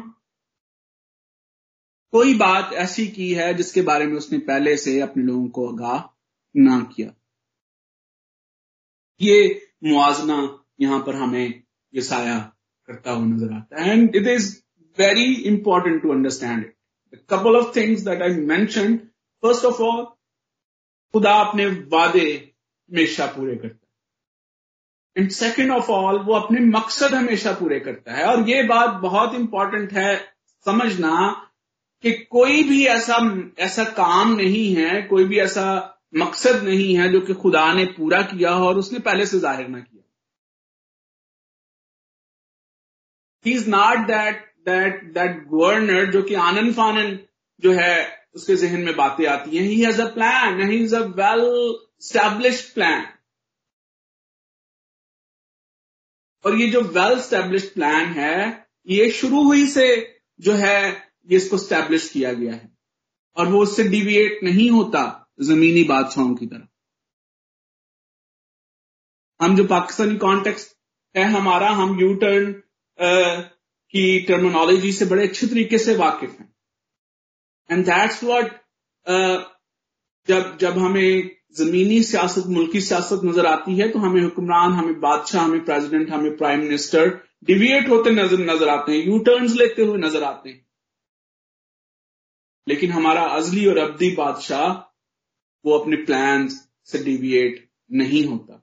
कोई 2.12 2.34
बात 2.34 2.72
ऐसी 2.72 3.06
की 3.08 3.32
है 3.34 3.52
जिसके 3.54 3.82
बारे 3.82 4.06
में 4.06 4.16
उसने 4.16 4.38
पहले 4.38 4.76
से 4.76 5.00
अपने 5.00 5.22
लोगों 5.24 5.48
को 5.48 5.68
आगाह 5.68 5.98
ना 6.54 6.80
किया। 6.94 7.14
ये 9.20 9.67
मुआजना 9.82 10.36
यहाँ 10.80 11.00
पर 11.00 11.14
हमें 11.14 11.62
ये 11.94 12.02
साया 12.02 12.38
करता 12.88 13.12
हुआ 13.12 13.26
नज़र 13.26 13.52
आता 13.54 13.82
है। 13.82 13.92
And 13.92 14.16
it 14.16 14.26
is 14.26 14.54
very 14.98 15.32
important 15.46 16.02
to 16.02 16.12
understand 16.12 16.64
it 17.12 17.20
couple 17.30 17.56
of 17.56 17.74
things 17.76 18.00
that 18.02 18.22
I 18.22 18.36
mention 18.46 18.96
first 19.42 19.64
of 19.64 19.82
all 19.82 20.04
खुदा 21.14 21.34
अपने 21.40 21.66
वादे 21.92 22.28
हमेशा 22.90 23.26
पूरे 23.26 23.54
करता 23.56 23.74
है। 23.74 25.22
एंड 25.22 25.30
सेकेंड 25.32 25.70
ऑफ़ 25.72 25.90
ऑल 25.90 26.18
वो 26.24 26.34
अपने 26.34 26.60
मकसद 26.60 27.14
हमेशा 27.14 27.52
पूरे 27.52 27.78
करता 27.80 28.14
है। 28.14 28.24
और 28.24 28.48
ये 28.48 28.62
बात 28.62 29.00
बहुत 29.02 29.34
इंपॉर्टेंट 29.34 29.92
है 29.92 30.16
समझना 30.66 31.14
कि 32.04 32.12
कोई 32.30 32.62
भी 32.62 32.84
ऐसा 32.86 33.16
ऐसा 33.58 33.84
काम 33.94 34.32
नहीं 34.36 34.74
है, 34.74 35.02
कोई 35.02 35.24
भी 35.24 35.38
ऐसा 35.40 35.64
मकसद 36.14 36.62
नहीं 36.64 36.94
है 36.96 37.08
जो 37.12 37.20
कि 37.20 37.34
खुदा 37.34 37.72
ने 37.74 37.84
पूरा 37.84 38.22
किया 38.22 38.50
और 38.58 38.78
उसने 38.78 38.98
पहले 38.98 39.26
से 39.26 39.38
ज़ाहिर 39.38 39.68
ना 39.68 39.78
किया। 39.78 40.02
Is 43.44 43.68
not 43.70 43.98
that 43.98 44.46
that 44.66 45.02
that 45.14 45.44
governor 45.48 46.10
जो 46.12 46.22
कि 46.22 46.34
आनंद 46.34 46.74
फानन 46.74 47.18
जो 47.62 47.72
है 47.72 48.26
उसके 48.34 48.56
जहन 48.56 48.80
में 48.80 48.96
बातें 48.96 49.26
आती 49.26 49.56
हैं। 49.56 49.64
He 49.64 49.80
has 49.82 50.02
a 50.02 50.14
plan 50.14 50.70
he 50.70 50.76
is 50.84 50.96
a 50.96 51.00
well 51.00 51.44
established 52.00 52.74
plan 52.74 53.06
और 56.44 56.54
ये 56.54 56.68
जो 56.68 56.80
वेल 56.80 57.20
स्टैब्लिश्ड 57.20 57.72
प्लान 57.74 58.04
है, 58.04 58.66
ये 58.86 59.10
शुरू 59.10 59.42
हुई 59.44 59.66
से 59.66 59.86
जो 60.40 60.52
है 60.52 61.08
इसको 61.30 61.58
स्टैब्लिश 61.58 62.08
किया 62.10 62.32
गया 62.32 62.52
है। 62.52 62.70
और 63.36 63.46
वो 63.46 63.62
उससे 63.62 63.82
डिविएट 63.84 64.40
नहीं 64.44 64.70
होता। 64.70 65.27
जमीनी 65.38 65.82
बादशाहों 65.84 66.34
की 66.34 66.46
तरह। 66.46 66.66
हम 69.40 69.56
जो 69.56 69.64
पाकिस्तानी 69.66 70.16
कॉन्टेक्स्ट 70.18 70.76
है, 71.14 71.24
हमारा, 71.32 71.68
हम 71.72 71.98
यू 72.00 72.14
टर्न 72.16 72.52
की 73.94 74.18
टर्मिनोलॉजी 74.28 74.92
से 74.92 75.04
बड़े 75.06 75.26
अच्छे 75.26 75.46
तरीके 75.46 75.78
से 75.78 75.94
वाकिफ 75.96 76.30
हैं। 76.40 76.54
एंड 77.70 77.84
दैट्स 77.86 78.22
व्हाट 78.24 78.60
जब 80.28 80.56
जब 80.60 80.78
हमें 80.78 81.30
जमीनी 81.56 82.02
सियासत, 82.02 82.46
मुल्की 82.48 82.80
सियासत 82.80 83.20
नज़र 83.24 83.46
आती 83.46 83.76
है 83.76 83.88
तो 83.88 83.98
हमें 83.98 84.20
हुक्मरान, 84.22 84.72
हमें 84.72 85.00
बादशाह, 85.00 85.44
हमें 85.44 85.64
प्रेसिडेंट 85.64 86.10
हमें 86.10 86.36
प्राइम 86.36 86.60
मिनिस्टर 86.60 87.08
डिविएट 87.44 87.88
होते 87.88 88.10
नज़र 88.12 88.38
नज़र 88.46 88.68
आते 88.68 88.92
हैं। 88.92 89.06
यू 89.06 89.18
टर्न 89.20 89.46
लेते 89.56 89.82
हुए 89.82 89.98
नज़र 89.98 90.22
आते 90.24 90.48
हैं। 90.50 90.66
लेकिन 92.66 92.90
हमारा 92.92 93.22
अजली 93.36 93.66
और 93.66 93.78
अब्दी 93.78 94.10
बादशाह 94.16 94.68
वो 95.64 95.78
अपने 95.78 95.96
प्लान 95.96 96.48
से 96.88 97.02
डिविएट 97.04 97.68
नहीं 97.92 98.24
होता। 98.24 98.54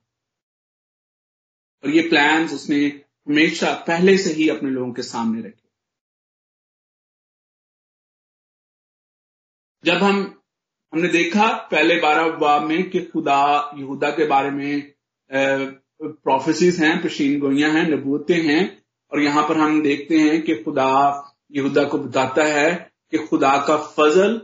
और 1.83 1.89
ये 1.89 2.01
प्लान 2.09 2.45
उसने 2.45 2.85
हमेशा 3.27 3.73
पहले 3.87 4.17
से 4.17 4.33
ही 4.33 4.49
अपने 4.49 4.69
लोगों 4.69 4.91
के 4.93 5.01
सामने 5.01 5.41
रखे। 5.41 5.63
जब 9.83 10.03
हम, 10.03 10.41
हमने 10.93 11.07
देखा 11.07 11.47
पहले 11.71 11.99
बारह 12.01 12.29
बाब 12.37 12.63
में 12.63 12.89
कि 12.89 13.01
खुदा, 13.01 13.71
यहूदा 13.77 14.09
के 14.09 14.27
बारे 14.27 14.49
में 14.51 14.93
प्रोफेसिस 15.29 16.79
हैं 16.79 17.01
पेशीन 17.01 17.39
गोइयाँ 17.39 17.71
हैं 17.71 17.87
नबूतें 17.89 18.41
हैं, 18.43 18.63
और 19.11 19.21
यहाँ 19.21 19.47
पर 19.47 19.57
हम 19.57 19.81
देखते 19.81 20.17
हैं 20.19 20.41
कि 20.41 20.55
खुदा, 20.63 20.91
यहूदा 21.51 21.83
को 21.83 21.97
बताता 21.97 22.43
है 22.43 22.73
कि 23.11 23.17
खुदा 23.17 23.57
का 23.67 23.77
फजल 23.77 24.35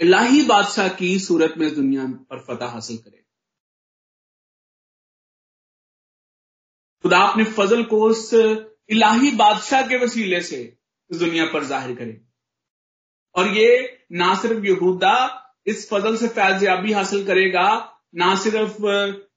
इलाही 0.00 0.42
बादशाह 0.42 0.88
की 0.90 1.18
सूरत 1.20 1.54
में 1.58 1.74
दुनिया 1.74 2.04
पर 2.30 2.38
फतह 2.38 2.66
हासिल 2.66 2.96
करे। 2.96 3.20
खुदा 7.04 7.18
अपने 7.18 7.44
फजल 7.52 7.82
को 7.84 8.02
उस 8.08 8.30
इलाही 8.34 9.30
बादशाह 9.36 9.86
के 9.88 9.96
वसीले 10.04 10.40
से 10.40 10.60
इस 11.10 11.18
दुनिया 11.18 11.44
पर 11.52 11.64
ज़ाहिर 11.64 11.96
करे। 11.96 12.20
और 13.34 13.48
ये 13.48 13.68
ना 14.12 14.34
सिर्फ़ 14.34 14.64
यहूदा 14.66 15.14
इस 15.66 15.88
फजल 15.90 16.16
से 16.16 16.28
फैजयाबी 16.28 16.92
हासिल 16.92 17.24
करेगा, 17.26 17.68
ना 18.14 18.34
सिर्फ़ 18.36 18.86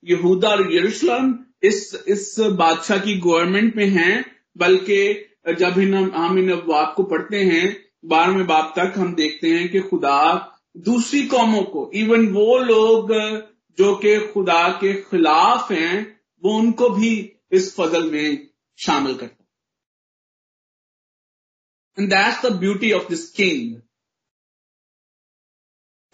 यहूदा 0.05 0.49
और 0.49 0.73
यरूशलेम 0.73 1.33
इस 1.63 2.05
इस 2.07 2.35
बादशाह 2.39 2.97
की 2.97 3.17
गवर्नमेंट 3.19 3.75
में 3.75 3.87
हैं, 3.87 4.25
बल्कि 4.57 5.13
जब 5.59 5.79
इन 5.79 5.93
हम 6.13 6.37
इन 6.39 6.55
बाप 6.67 6.93
को 6.97 7.03
पढ़ते 7.05 7.43
हैं 7.43 7.84
बारहवें 8.05 8.47
बाप 8.47 8.73
तक 8.79 8.93
हम 8.97 9.15
देखते 9.15 9.49
हैं 9.49 9.69
कि 9.69 9.79
खुदा 9.79 10.51
दूसरी 10.77 11.27
कौमों 11.27 11.63
को 11.63 11.91
इवन 11.93 12.27
वो 12.27 12.57
लोग 12.57 13.13
जो 13.77 13.95
कि 13.95 14.27
खुदा 14.33 14.69
के 14.69 15.01
खिलाफ 15.01 15.71
हैं, 15.71 16.21
वो 16.43 16.57
उनको 16.57 16.89
भी 16.89 17.37
इस 17.51 17.75
फजल 17.75 18.11
में 18.11 18.49
शामिल 18.77 19.17
करता 19.17 19.45
that's 21.99 22.45
the 22.45 22.55
beauty 22.59 22.91
of 22.91 23.09
this 23.09 23.29
king 23.29 23.81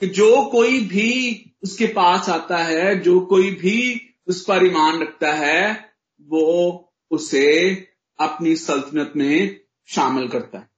जो 0.03 0.49
कोई 0.49 0.79
भी 0.79 1.45
उसके 1.63 1.87
पास 1.87 2.29
आता 2.29 2.57
है, 2.57 2.99
जो 2.99 3.19
कोई 3.19 3.51
भी 3.51 4.01
उस 4.27 4.45
पर 4.45 4.65
ईमान 4.65 5.01
रखता 5.01 5.33
है, 5.33 5.93
वो 6.21 6.93
उसे 7.11 7.71
अपनी 8.19 8.55
सल्तनत 8.55 9.13
में 9.15 9.59
शामिल 9.87 10.27
करता 10.27 10.59
है। 10.59 10.70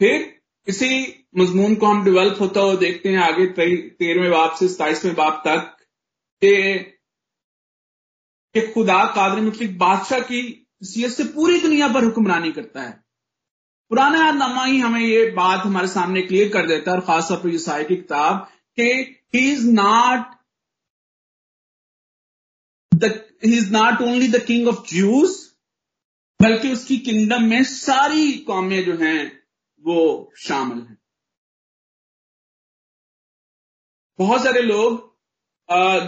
फिर 0.00 0.40
इसी 0.66 1.24
मजमून 1.38 1.74
को 1.74 1.86
हम 1.86 2.04
डेवलप 2.04 2.40
होता 2.40 2.60
हुआ 2.60 2.74
देखते 2.74 3.08
हैं 3.08 3.18
आगे 3.18 3.46
तेरहवें 3.46 4.30
बाप 4.30 4.56
से 4.56 4.68
सताइसवें 4.68 5.14
बाप 5.14 5.42
तक 5.46 5.76
कि 6.42 6.84
खुदा 8.74 9.04
कादर 9.04 9.40
मुतलिक 9.40 9.78
बादशाह 9.78 10.20
की 10.20 10.68
सीयत 10.82 11.10
से 11.10 11.24
पूरी 11.24 11.60
दुनिया 11.60 11.88
पर 11.88 12.04
हुक्मरानी 12.04 12.52
करता 12.52 12.82
है। 12.82 13.04
पुराना 13.88 14.24
यादनामा 14.24 14.64
ही 14.64 14.78
हमें 14.78 15.00
ये 15.00 15.30
बात 15.30 15.66
हमारे 15.66 15.88
सामने 15.88 16.22
क्लियर 16.22 16.48
कर 16.48 16.66
देता 16.66 16.90
है 16.90 16.96
और 16.96 17.04
खासतौर 17.04 17.38
पर 17.38 17.48
ईसाई 17.48 17.84
की 17.84 17.96
किताब 17.96 18.48
कि 18.78 19.16
he 19.34 19.52
is 19.52 19.70
not 19.70 20.34
he 23.44 23.56
is 23.58 23.72
not 23.72 24.00
only 24.00 24.28
the 24.28 24.44
king 24.44 24.68
of 24.68 24.88
Jews 24.88 25.52
बल्कि 26.42 26.72
उसकी 26.72 26.98
किंगडम 26.98 27.42
में 27.42 27.64
सारी 27.64 28.32
कौमें 28.32 28.84
जो 28.84 28.96
हैं 28.96 29.35
वो 29.86 30.32
शामिल 30.38 30.78
हैं। 30.78 30.98
बहुत 34.18 34.42
सारे 34.44 34.62
लोग 34.62 35.04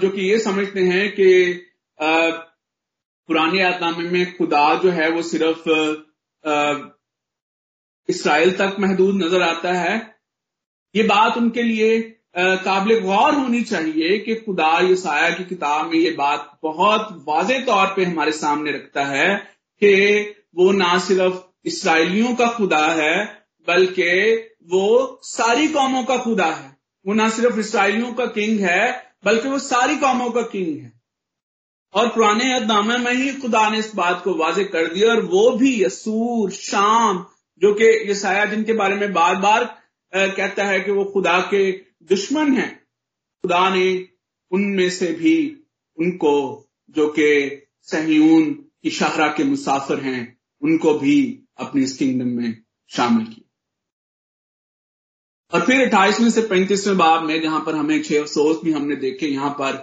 जो 0.01 0.11
कि 0.11 0.23
ये 0.23 0.39
समझते 0.39 0.81
हैं 0.83 1.11
कि 1.13 1.29
पुराने 1.99 3.61
यादनामे 3.61 4.09
में 4.11 4.37
खुदा 4.37 4.75
जो 4.83 4.91
है 4.91 5.11
वो 5.11 5.23
सिर्फ़ 5.23 5.69
इसराइल 8.09 8.57
तक 8.57 8.77
महदूद 8.81 9.23
नज़र 9.23 9.43
आता 9.43 9.73
है। 9.73 9.97
ये 10.95 11.03
बात 11.03 11.37
उनके 11.37 11.63
लिए 11.63 12.01
काबिल 12.37 13.01
गौर 13.01 13.35
होनी 13.35 13.63
चाहिए 13.63 14.19
कि 14.19 14.35
खुदा 14.35 14.71
साया 14.97 15.31
की 15.31 15.45
किताब 15.45 15.87
में 15.87 15.99
ये 15.99 16.11
बात 16.11 16.51
बहुत 16.63 17.09
वाज 17.29 17.51
तौर 17.67 17.87
पे 17.97 18.05
हमारे 18.05 18.33
सामने 18.33 18.73
रखता 18.73 19.05
है 19.05 19.37
कि 19.83 19.93
वो 20.57 20.71
ना 20.73 20.99
सिर्फ़ 20.99 21.43
इसराइलियों 21.67 22.35
का 22.35 22.47
खुदा 22.53 22.87
है 22.93 23.38
बल्कि 23.69 24.37
वो 24.67 25.21
सारी 25.23 25.69
कौमों 25.69 26.05
का 26.05 26.17
खुदा 26.17 26.47
है। 26.47 26.77
वो 27.07 27.15
ना 27.15 27.29
सिर्फ़ 27.29 27.59
इसराइलियों 27.59 28.13
का 28.13 28.27
किंग 28.27 28.61
है, 28.61 29.13
बल्कि 29.25 29.49
वो 29.49 29.59
सारी 29.59 29.97
कौमों 29.97 30.31
का 30.31 30.43
किंग 30.43 30.81
है। 30.81 30.93
और 31.95 32.09
पुराने 32.09 32.57
यदनामे 32.57 32.99
में 32.99 33.13
ही 33.13 33.33
खुदा 33.33 33.71
ने 33.71 33.79
इस 33.79 33.95
बात 33.95 34.23
को 34.25 34.35
वाजे 34.35 34.65
कर 34.65 34.95
दिया 34.95 35.11
और 35.11 35.25
वो 35.25 35.51
भी 35.51 35.83
असूर 35.83 36.51
शाम, 36.51 37.27
जो 37.63 37.75
कि 37.75 37.85
ये 37.85 38.15
साया 38.15 38.45
जिनके 38.45 38.73
बारे 38.73 38.97
में 38.97 39.13
बार 39.13 39.37
बार 39.37 39.65
कहता 40.15 40.65
है 40.65 40.81
कि 40.81 40.91
वो 40.91 41.05
खुदा 41.05 41.41
के 41.41 41.73
दुश्मन 42.03 42.53
हैं। 42.53 42.79
खुदा 43.43 43.75
ने 43.75 44.09
उनमें 44.51 44.91
से 44.91 45.13
भी 45.13 45.65
उनको, 45.99 46.65
जो 46.91 47.09
कि 47.09 47.63
सहीन 47.83 48.51
की 48.83 48.91
शाहरा 48.91 49.29
के 49.29 49.45
मुसाफिर 49.45 50.01
हैं, 50.01 50.39
उनको 50.63 50.95
भी 50.95 51.43
अपनी 51.59 51.83
इस 51.83 51.97
किंगडम 51.97 52.29
में 52.29 52.63
शामिल 52.89 53.27
किया। 53.27 53.38
और 55.53 55.65
फिर 55.67 55.81
अट्ठाईसवें 55.83 56.31
से 56.31 56.43
पैंतीसवें 56.43 56.97
बाब 56.97 57.23
में, 57.25 57.41
जहाँ 57.43 57.61
पर 57.67 57.75
हमें 57.75 58.03
छह 58.03 58.21
अफसोस 58.21 58.61
भी 58.65 58.73
हमने 58.73 58.97
देखे, 58.97 59.27
यहाँ 59.27 59.51
पर 59.51 59.77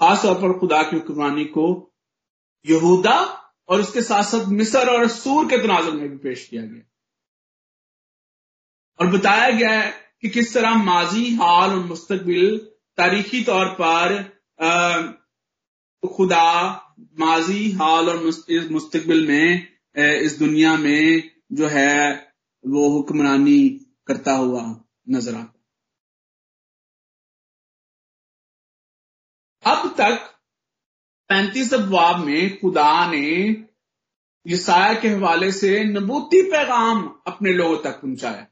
खासतौर 0.00 0.34
पर 0.34 0.58
खुदा 0.58 0.82
की 0.82 0.96
हुक्मरानी 0.96 1.44
को 1.56 1.66
यहूदा 2.66 3.18
और 3.68 3.80
उसके 3.80 4.02
साथ 4.02 4.22
साथ 4.24 4.48
मिसर 4.50 4.88
और 4.88 5.06
सूर 5.08 5.46
के 5.48 5.58
तनाजुर 5.58 5.94
में 5.94 6.08
भी 6.10 6.16
पेश 6.18 6.46
किया 6.48 6.62
गया। 6.62 6.82
और 9.00 9.06
बताया 9.12 9.50
गया 9.50 9.70
है 9.70 9.92
कि 10.22 10.28
किस 10.28 10.52
तरह 10.54 10.74
माजी 10.84 11.34
हाल 11.34 11.70
और 11.70 11.84
मुस्तकबिल 11.84 12.56
तारीखी 12.98 13.42
तौर 13.44 13.66
पर 13.80 14.22
खुदा 16.02 16.50
माजी 17.18 17.70
हाल 17.72 18.08
और 18.08 18.22
मुस्तकबिल 18.70 19.26
में 19.28 19.68
इस 19.96 20.38
दुनिया 20.38 20.76
में 20.76 21.30
जो 21.52 21.66
है 21.68 22.12
वो 22.64 22.88
हुक्मरानी 22.88 23.68
करता 24.06 24.32
हुआ 24.32 24.62
नज़र 25.06 25.34
आता। 25.34 25.58
अब 29.64 29.88
तक 29.88 30.28
पैंतीस 31.30 31.74
अफवाब 31.74 32.18
में 32.18 32.60
खुदा 32.60 33.10
ने 33.10 33.28
यसाया 34.46 35.00
के 35.00 35.08
हवाले 35.08 35.52
से 35.52 35.84
नबूती 35.84 36.42
पैगाम 36.42 37.02
अपने 37.26 37.52
लोगों 37.52 37.76
तक 37.82 38.00
पहुँचाया। 38.00 38.46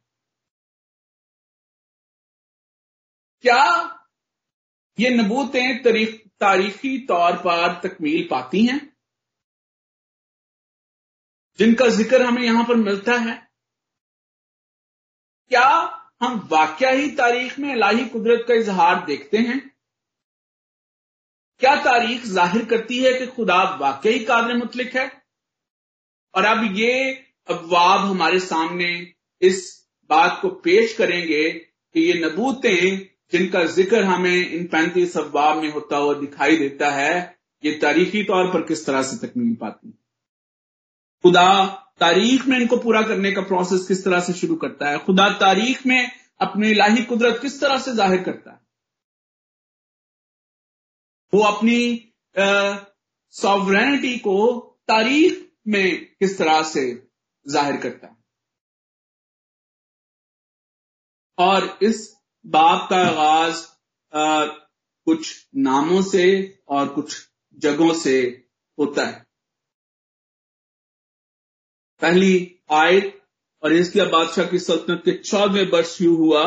क्या 3.44 3.62
ये 4.98 5.10
नबूतें 5.10 5.82
तारीखी 6.40 6.98
तौर 7.06 7.36
पर 7.36 7.80
तकमील 7.80 8.26
पाती 8.30 8.64
हैं? 8.66 8.96
जिनका 11.58 11.88
ज़िक्र 11.88 12.22
हमें 12.22 12.42
यहाँ 12.42 12.64
पर 12.64 12.76
मिलता 12.76 13.14
है। 13.20 13.36
क्या 15.50 15.99
हम 16.20 16.48
वाक्य 16.50 16.90
ही 16.92 17.10
तारीख 17.16 17.58
में 17.58 17.72
अलाही 17.72 18.04
कुदरत 18.06 18.44
का 18.48 18.54
इजहार 18.54 19.04
देखते 19.06 19.38
हैं। 19.38 19.58
क्या 21.60 21.74
तारीख 21.84 22.24
ज़ाहिर 22.26 22.64
करती 22.64 22.98
है 22.98 23.12
कि 23.12 23.26
खुदा 23.26 23.62
वाकई 23.76 24.18
कादर 24.24 24.56
मुतलिक 24.56 24.96
है? 24.96 25.10
और 26.34 26.44
अब 26.44 26.76
ये 26.76 27.10
अफवाब 27.48 28.00
हमारे 28.00 28.40
सामने 28.40 28.90
इस 29.42 29.62
बात 30.10 30.38
को 30.42 30.48
पेश 30.64 30.96
करेंगे 30.96 31.48
कि 31.50 32.00
ये 32.00 32.14
नबूतें 32.24 32.98
जिनका 33.32 33.64
ज़िक्र 33.66 34.02
हमें 34.04 34.50
इन 34.50 34.66
पैंतीस 34.66 35.16
अफवाब 35.18 35.56
में 35.56 35.70
होता 35.72 35.96
हुआ 35.96 36.14
दिखाई 36.14 36.56
देता 36.56 36.90
है, 36.90 37.38
ये 37.62 37.72
तारीखी 37.72 38.22
तौर 38.22 38.52
पर 38.52 38.62
किस 38.62 38.86
तरह 38.86 39.02
से 39.02 39.26
तकमील 39.26 39.54
पाती 39.54 39.90
खुदा 41.24 41.50
तारीख 42.00 42.46
में 42.46 42.56
इनको 42.58 42.76
पूरा 42.76 43.02
करने 43.02 43.32
का 43.32 43.42
प्रोसेस 43.42 43.86
किस 43.88 44.04
तरह 44.04 44.20
से 44.20 44.32
शुरू 44.32 44.54
करता 44.56 44.90
है? 44.90 44.98
खुदा 44.98 45.28
तारीख 45.40 45.86
में 45.86 46.10
अपनी 46.40 46.70
इलाही 46.70 47.04
कुदरत 47.04 47.40
किस 47.42 47.60
तरह 47.60 47.78
से 47.78 47.92
ज़ाहिर 47.94 48.22
करता 48.22 48.50
है? 48.50 48.60
वो 51.32 51.42
अपनी 51.44 52.12
सॉवरेनिटी 53.34 54.16
को 54.18 54.38
तारीख 54.88 55.46
में 55.68 56.04
किस 56.06 56.38
तरह 56.38 56.62
से 56.62 56.82
ज़ाहिर 57.46 57.76
करता 57.76 58.06
है? 58.06 58.16
और 61.38 61.78
इस 61.82 62.08
बाप 62.44 62.88
का 62.90 62.96
आगाज़ 63.06 63.66
कुछ 65.06 65.46
नामों 65.56 66.02
से 66.02 66.24
और 66.68 66.88
कुछ 66.88 67.16
जगहों 67.58 67.92
से 67.94 68.20
होता 68.78 69.06
है। 69.06 69.29
पहली 72.02 72.34
आयत, 72.72 73.16
और 73.62 73.72
इसलिए 73.72 74.04
बादशाह 74.06 74.44
की 74.44 74.58
सल्तनत 74.58 75.02
के 75.04 75.12
चौदहवें 75.12 75.70
वर्ष 75.70 76.00
यू 76.02 76.14
हुआ 76.16 76.44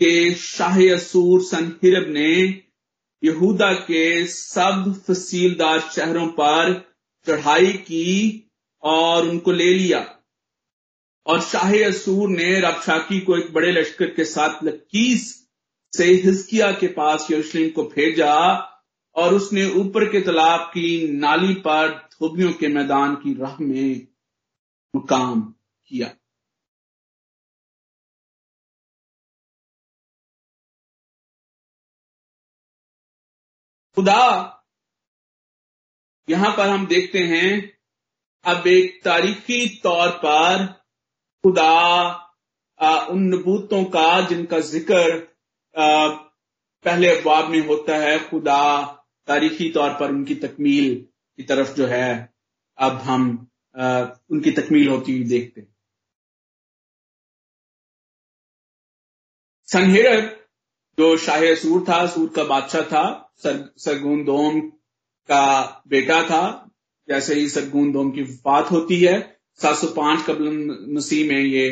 कि 0.00 0.34
शाह 0.34 0.78
असूर 0.94 1.40
हिरब 1.84 2.08
ने 2.12 2.30
यहूदा 3.22 3.72
के 3.72 4.04
सब 4.26 4.92
फसीलदार 5.08 5.80
शहरों 5.80 6.26
पर 6.28 6.72
चढ़ाई 7.26 7.72
की 7.72 8.08
और 8.82 9.28
उनको 9.28 9.52
ले 9.52 9.72
लिया। 9.74 10.00
और 11.26 11.40
शाह 11.40 11.72
असूर 11.84 12.28
ने 12.28 12.60
रबशाकी 12.60 13.20
को 13.20 13.36
एक 13.36 13.52
बड़े 13.52 13.72
लश्कर 13.72 14.06
के 14.06 14.24
साथ 14.24 14.64
लकीस 14.64 15.22
से 15.92 16.04
हिजकिया 16.24 16.70
के 16.72 16.86
पास 16.86 17.26
यरूशलेम 17.30 17.68
को 17.70 17.82
भेजा 17.94 18.34
और 19.16 19.34
उसने 19.34 19.66
ऊपर 19.80 20.04
के 20.04 20.20
तालाब 20.20 20.60
की 20.74 20.88
नाली 21.18 21.54
पर 21.66 21.88
धोबियों 22.12 22.52
के 22.52 22.68
मैदान 22.68 23.14
की 23.14 23.34
राह 23.34 23.56
में 23.60 24.06
मुकाम 24.94 25.40
किया। 25.90 26.08
खुदा 33.96 34.20
यहाँ 36.28 36.50
पर 36.56 36.68
हम 36.68 36.86
देखते 36.86 37.18
हैं 37.26 37.50
अब 38.44 38.66
एक 38.66 39.00
तारीखी 39.04 39.66
तौर 39.82 40.10
पर 40.24 40.66
खुदा 41.44 41.74
उन 43.10 43.22
नबूतों 43.34 43.84
का 43.84 44.20
जिनका 44.28 44.60
ज़िक्र 44.60 45.02
आ, 45.74 46.08
पहले 46.84 47.08
अफवाब 47.10 47.48
में 47.50 47.66
होता 47.66 47.96
है 47.96 48.18
खुदा 48.28 48.60
तारीखी 49.28 49.70
तौर 49.70 49.90
पर 49.90 50.10
उनकी 50.10 50.34
तकमील 50.34 50.94
की 51.38 51.42
तरफ़ 51.42 51.74
जो 51.74 51.86
है 51.86 52.34
अब 52.78 52.96
हम 53.00 53.24
उनकी 53.74 54.50
तकमील 54.52 54.88
होती 54.88 55.12
हुई 55.12 55.24
देखते 55.24 55.60
हैं। 55.60 55.72
जो 60.98 61.16
शाह 61.16 61.54
सूर 61.54 61.84
था 61.88 62.06
सूर 62.06 62.28
का 62.28 62.44
बादशाह 62.44 62.82
था 62.82 63.32
सर, 63.36 63.72
सरगुन 63.76 64.24
दोम 64.24 64.60
का 65.28 65.82
बेटा 65.88 66.22
था 66.22 66.70
जैसे 67.08 67.34
ही 67.34 67.48
सरगुन 67.48 67.92
दोम 67.92 68.10
की 68.10 68.22
वफात 68.22 68.70
होती 68.70 69.00
है 69.00 69.40
705 69.60 70.26
कबल 70.26 70.48
मसीह 70.94 71.28
में 71.28 71.38
ये 71.38 71.66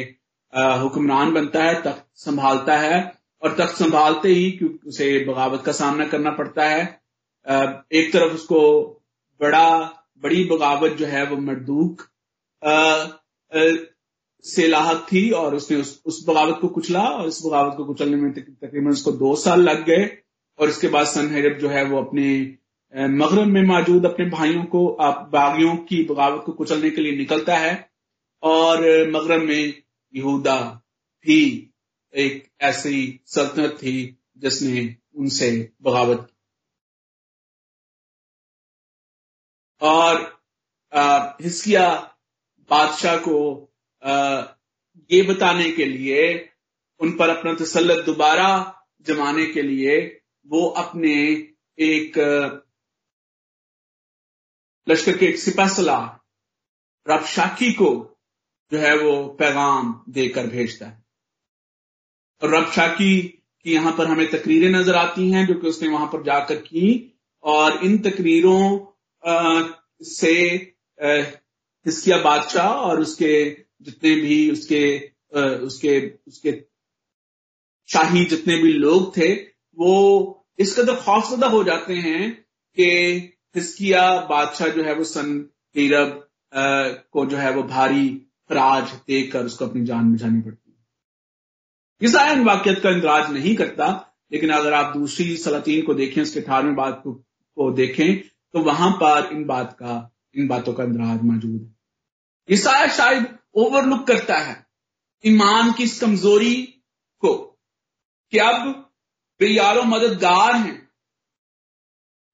हुक्मरान 0.52 1.32
बनता 1.32 1.64
है 1.64 1.82
तख्त 1.82 2.06
संभालता 2.14 2.78
है 2.78 2.98
और 3.42 3.56
तख्त 3.56 3.76
संभालते 3.76 4.28
ही 4.28 4.50
क्योंकि 4.50 4.88
उसे 4.88 5.24
बगावत 5.24 5.62
का 5.62 5.72
सामना 5.72 6.06
करना 6.06 6.30
पड़ता 6.30 6.68
है। 6.68 6.82
एक 7.92 8.12
तरफ़ 8.12 8.32
उसको 8.32 8.60
बड़ा 9.40 9.68
बड़ी 10.22 10.44
बगावत 10.44 10.92
जो 10.92 11.06
है 11.06 11.26
वो 11.26 11.36
मरदूक 11.36 12.02
से 14.44 14.66
लाहक 14.68 15.06
थी 15.12 15.30
और 15.30 15.54
उसने 15.54 15.76
उस, 15.76 16.02
उस 16.06 16.24
बगावत 16.28 16.58
को 16.60 16.68
कुचला 16.68 17.02
और 17.02 17.28
इस 17.28 17.40
बगावत 17.46 17.76
को 17.76 17.84
कुचलने 17.84 18.16
में 18.16 18.32
तकरीबन 18.32 18.90
उसको 18.90 19.12
दो 19.12 19.34
साल 19.36 19.60
लग 19.60 19.84
गए 19.84 20.18
और 20.58 20.68
इसके 20.68 20.88
बाद 20.88 21.06
सनहरब 21.06 21.58
जो 21.58 21.68
है 21.68 21.84
वो 21.84 21.98
अपने 21.98 22.56
मगरब 22.94 23.46
में 23.46 23.62
मौजूद 23.62 24.06
अपने 24.06 24.26
भाइयों 24.26 24.64
को 24.64 24.86
बागियों 25.32 25.76
की 25.76 26.02
बगावत 26.04 26.42
को 26.46 26.52
कुचलने 26.52 26.90
के 26.90 27.00
लिए 27.00 27.16
निकलता 27.16 27.56
है 27.56 27.90
और 28.42 28.80
मगरब 29.10 29.42
में 29.42 29.74
यहूदा 30.14 30.84
भी 31.26 31.72
एक 32.14 32.44
ऐसी 32.60 33.20
सल्तनत 33.26 33.78
थी 33.82 33.94
जिसने 34.38 34.96
उनसे 35.14 35.50
बगावत 35.82 36.26
की 36.30 36.31
और 39.82 40.20
हिस्किया 41.42 41.88
बादशाह 42.70 43.16
को 43.18 43.38
ये 45.10 45.22
बताने 45.22 45.70
के 45.72 45.84
लिए, 45.84 46.50
उन 47.00 47.16
पर 47.16 47.28
अपना 47.28 47.54
तसलत 47.54 48.04
दोबारा 48.06 48.50
जमाने 49.06 49.46
के 49.46 49.62
लिए, 49.62 49.96
वो 50.46 50.66
अपने 50.68 51.14
एक 51.78 52.18
लश्कर 54.86 55.16
के 55.18 55.26
एक 55.26 55.38
सिपा 55.38 55.66
सलाह 55.68 56.06
रबशाकी 57.06 57.72
को, 57.72 57.90
जो 58.72 58.78
है 58.78 58.96
वो 58.98 59.12
पैगाम 59.38 59.92
देकर 60.08 60.46
भेजता 60.46 60.86
है। 60.86 61.02
और 62.42 62.54
रबशाकी 62.54 63.20
की 63.22 63.72
यहाँ 63.72 63.92
पर 63.98 64.06
हमें 64.06 64.30
तकरीरें 64.30 64.70
नज़र 64.70 64.94
आती 64.94 65.30
हैं, 65.30 65.46
जो 65.46 65.54
कि 65.54 65.66
उसने 65.66 65.88
वहाँ 65.88 66.06
पर 66.06 66.22
जाकर 66.22 66.56
की, 66.56 67.18
और 67.44 67.84
इन 67.84 67.98
तकरीरों 68.02 68.78
से 69.26 70.32
हिस्किया 71.86 72.18
बादशाह 72.18 72.68
और 72.68 73.00
उसके 73.00 73.56
जितने 73.82 74.14
भी 74.14 74.50
उसके 74.50 75.10
उसके 75.38 76.12
उसके 76.28 76.52
शाही 77.88 78.24
जितने 78.24 78.56
भी 78.56 78.72
लोग 78.72 79.16
थे 79.16 79.32
वो 79.78 79.94
इस 80.58 80.78
कदर 80.78 80.94
खौफजदा 80.94 81.46
हो 81.46 81.64
जाते 81.64 81.94
हैं 81.94 82.44
कि 82.76 82.90
हिस्किया 83.56 84.20
बादशाह 84.20 84.68
जो 84.68 84.82
है 84.82 84.94
वो 84.94 85.04
सन 85.04 85.50
हीरब 85.76 86.28
को 87.12 87.26
जो 87.26 87.36
है 87.36 87.54
वो 87.54 87.62
भारी 87.62 88.08
खराज 88.48 88.92
देकर 88.92 89.44
उसको 89.44 89.66
अपनी 89.66 89.84
जान 89.84 90.14
बचानी 90.14 90.40
पड़ती 90.40 90.70
है। 90.70 92.08
ईसा 92.08 92.32
इन 92.32 92.44
वाक्यत 92.44 92.78
का 92.78 92.90
इंदराज 92.90 93.32
नहीं 93.32 93.56
करता 93.56 94.14
लेकिन 94.32 94.50
अगर 94.50 94.72
आप 94.72 94.96
दूसरी 94.96 95.36
सलातीन 95.36 95.82
को 95.82 95.94
देखें 95.94 96.22
उसके 96.22 96.40
अठारहवें 96.40 96.74
बात 96.74 97.00
को, 97.04 97.12
को 97.12 97.70
देखें 97.72 98.31
तो 98.54 98.60
वहाँ 98.60 98.90
पर 98.90 99.32
इन 99.32 99.44
बात 99.44 99.72
का, 99.72 100.10
इन 100.34 100.48
बातों 100.48 100.74
का 100.74 100.84
इंदराज 100.84 101.22
मौजूद 101.22 101.60
है। 101.60 102.54
ईसाया 102.54 102.88
शायद 102.88 103.38
ओवरलुक 103.54 104.06
करता 104.06 104.38
है 104.38 104.66
ईमान 105.26 105.72
की 105.72 105.82
इस 105.82 106.00
कमज़ोरी 106.00 106.62
को 107.18 107.34
कि 108.30 108.38
अब 108.38 108.92
वे 109.40 109.48
यारो 109.48 109.82
मददगार 109.82 110.54
हैं। 110.56 110.90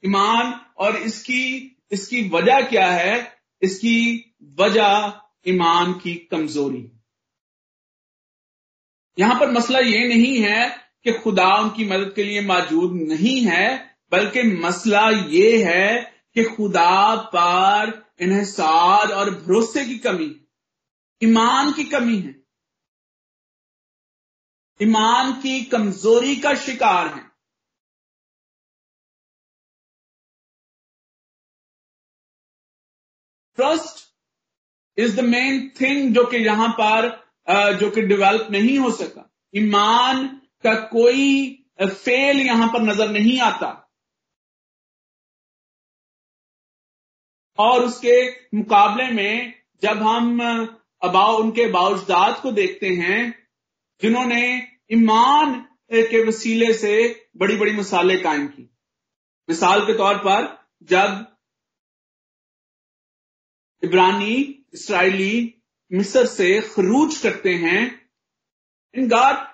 ईमान 0.05 0.53
और 0.79 0.97
इसकी 0.97 1.75
इसकी 1.91 2.29
वजह 2.29 2.61
क्या 2.61 2.91
है? 2.91 3.39
इसकी 3.63 4.35
वजह 4.59 5.21
ईमान 5.49 5.93
की 5.93 6.15
कमज़ोरी 6.15 6.91
यहाँ 9.19 9.41
पर 9.41 9.51
मसला 9.51 9.79
ये 9.79 10.09
नहीं 10.09 10.39
है 10.39 10.69
कि 11.05 11.13
खुदा 11.13 11.49
उनकी 11.57 11.85
मदद 11.85 12.13
के 12.17 12.25
लिए 12.25 12.41
मौजूद 12.41 12.93
नहीं 13.09 13.41
है 13.45 13.88
बल्कि 14.13 14.43
मसला 14.59 15.09
ये 15.11 15.65
है 15.65 16.01
कि 16.35 16.45
खुदा 16.45 17.15
पर 17.35 17.93
इन्हसार 18.21 19.13
और 19.13 19.31
भरोसे 19.31 19.85
की 19.85 19.99
कमी 19.99 20.27
है 20.27 20.47
ईमान 21.23 21.73
की 21.73 21.85
कमी 21.85 22.19
है। 22.19 22.35
ईमान 24.81 25.33
की 25.41 25.61
कमज़ोरी 25.65 26.37
का 26.37 26.55
शिकार 26.57 27.07
है। 27.09 27.27
Trust 33.59 34.07
is 34.99 35.17
the 35.17 35.25
main 35.25 35.69
thing 35.81 36.15
जो 36.15 36.25
कि 36.25 36.37
यहाँ 36.37 36.69
पर 36.81 37.09
जो 37.79 37.91
कि 37.91 38.03
डेवलप 38.03 38.49
नहीं 38.51 38.79
हो 38.79 38.91
सका। 38.93 39.29
ईमान 39.55 40.27
का 40.65 40.75
कोई 40.89 41.25
फेल 41.83 42.41
यहाँ 42.41 42.69
पर 42.69 42.83
नज़र 42.83 43.09
नहीं 43.11 43.39
आता। 43.41 43.88
और 47.59 47.85
उसके 47.85 48.17
मुकाबले 48.57 49.11
में 49.11 49.55
जब 49.83 50.03
हम 50.03 50.41
अबाव 51.03 51.37
उनके 51.37 51.67
बाउजदाद 51.67 52.41
को 52.43 52.53
देखते 52.53 52.89
हैं, 52.89 53.49
जिन्होंने 54.03 54.43
ईमान 54.93 55.55
के 55.93 56.25
वसीले 56.25 56.73
से 56.75 56.95
बड़ी 57.37 57.57
बड़ी 57.57 57.73
मिसालें 57.73 58.23
कायम 58.23 58.47
की। 58.47 58.71
मिसाल 59.49 59.81
के 59.81 59.95
तौर 59.95 60.19
पर 60.19 60.47
जब 60.83 61.27
इब्रानी, 63.83 64.65
इसराइली, 64.75 65.55
मिस्र 65.93 66.27
से 66.27 66.61
खरूज 66.61 67.17
करते 67.19 67.55
हैं, 67.55 68.11
इन 68.95 69.09
गॉड 69.09 69.47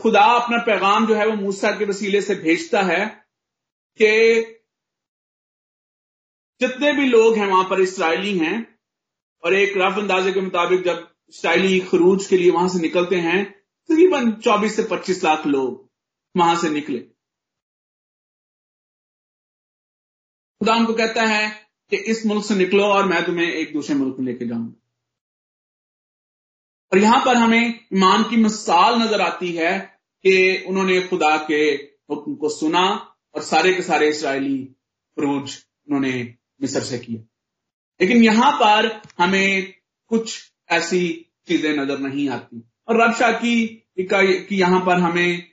खुदा 0.00 0.22
अपना 0.22 0.58
पैगाम 0.58 1.06
जो 1.06 1.14
है 1.14 1.26
वो 1.26 1.34
मूसा 1.36 1.70
के 1.78 1.84
वसीले 1.84 2.20
से 2.20 2.34
भेजता 2.34 2.82
है 2.82 3.06
कि 4.00 4.57
जितने 6.60 6.92
भी 6.92 7.06
लोग 7.06 7.36
हैं 7.36 7.46
वहाँ 7.46 7.64
पर 7.64 7.80
इसराइली 7.80 8.38
हैं, 8.38 8.78
और 9.42 9.54
एक 9.54 9.76
रफ 9.76 9.98
अंदाजे 9.98 10.32
के 10.32 10.40
मुताबिक 10.40 10.82
जब 10.82 11.08
इसराइली 11.28 11.80
खरूज 11.80 12.26
के 12.26 12.36
लिए 12.36 12.50
वहाँ 12.50 12.68
से 12.68 12.78
निकलते 12.78 13.16
हैं, 13.16 13.44
तकरीबन 13.88 14.32
24 14.32 14.76
से 14.76 14.82
25 14.82 15.24
लाख 15.24 15.46
लोग 15.46 15.88
वहाँ 16.34 16.56
से 16.56 16.70
निकले। 16.70 16.98
खुदा 20.60 20.74
उनको 20.74 20.94
कहता 20.94 21.22
है 21.22 21.48
कि 21.90 21.96
इस 21.96 22.26
मुल्क 22.26 22.44
से 22.44 22.54
निकलो 22.54 22.84
और 22.84 23.04
मैं 23.04 23.24
तुम्हें 23.26 23.46
एक 23.46 23.72
दूसरे 23.72 23.96
मुल्क 23.96 24.16
में 24.18 24.26
लेके 24.26 24.46
जाऊँगा। 24.46 24.74
और 26.92 26.98
यहाँ 26.98 27.24
पर 27.24 27.36
हमें 27.36 27.80
ईमान 27.92 28.22
की 28.22 28.36
मिसाल 28.36 28.98
नज़र 29.02 29.20
आती 29.20 29.52
है 29.52 29.78
कि 30.24 30.64
उन्होंने 30.68 31.00
खुदा 31.00 31.36
के 31.36 31.60
हुक्म 32.10 32.34
को 32.34 32.48
सुना 32.48 32.84
और 33.34 33.42
सारे 33.42 33.74
के 33.74 33.82
सारे 33.82 34.08
इसराइली 34.08 34.64
फरूज 35.16 35.56
उन्होंने 35.88 36.37
मिस्र 36.60 36.82
से 36.82 36.98
किया। 36.98 37.20
लेकिन 38.00 38.22
यहाँ 38.24 38.52
पर 38.52 38.90
हमें 39.18 39.74
कुछ 40.10 40.38
ऐसी 40.70 41.02
चीज़ें 41.48 41.70
नज़र 41.76 41.98
नहीं 41.98 42.28
आती। 42.30 42.62
और 42.88 43.02
रबशा 43.02 43.30
की 43.34 43.66
कि 44.00 44.56
यहाँ 44.56 44.80
पर 44.86 45.00
हमें 45.00 45.46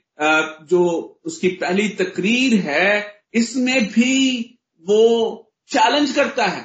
जो 0.66 0.82
उसकी 1.26 1.48
पहली 1.56 1.88
तकरीर 1.96 2.54
है, 2.60 3.22
इसमें 3.34 3.84
भी 3.84 4.40
वो 4.84 5.52
चैलेंज 5.70 6.14
करता 6.16 6.46
है। 6.46 6.64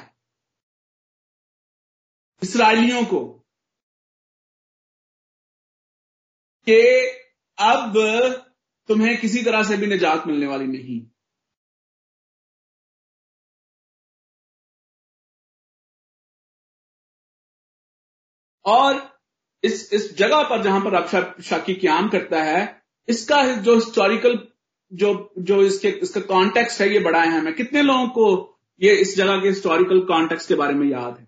इसराइलियों 2.42 3.04
को 3.04 3.20
कि 6.66 6.80
अब 7.58 7.92
तुम्हें 8.88 9.16
किसी 9.20 9.42
तरह 9.42 9.62
से 9.62 9.76
भी 9.76 9.86
निजात 9.86 10.26
मिलने 10.26 10.46
वाली 10.46 10.66
नहीं। 10.68 11.00
और 18.66 19.00
इस 19.64 19.92
इस 19.92 20.16
जगह 20.16 20.42
पर 20.50 20.62
जहाँ 20.62 20.80
पर 20.80 20.94
अब 20.94 21.40
शाकी 21.42 21.74
क्याम 21.74 22.08
करता 22.08 22.42
है, 22.42 22.60
इसका 23.08 23.42
जो 23.56 23.74
हिस्टोरिकल 23.74 24.38
जो 24.92 25.12
जो 25.40 25.62
इसके, 25.62 25.88
इसका 25.88 26.20
कॉन्टेक्स्ट 26.20 26.80
है, 26.80 26.88
ये 26.92 26.98
बड़ा 27.00 27.22
है 27.22 27.52
कितने 27.52 27.82
लोगों 27.82 28.08
को 28.18 28.26
ये 28.80 28.94
इस 29.00 29.16
जगह 29.16 29.40
के 29.42 29.48
हिस्टोरिकल 29.48 30.00
कॉन्टेक्स्ट 30.06 30.48
के 30.48 30.54
बारे 30.54 30.74
में 30.74 30.86
याद 30.88 31.18
है? 31.18 31.26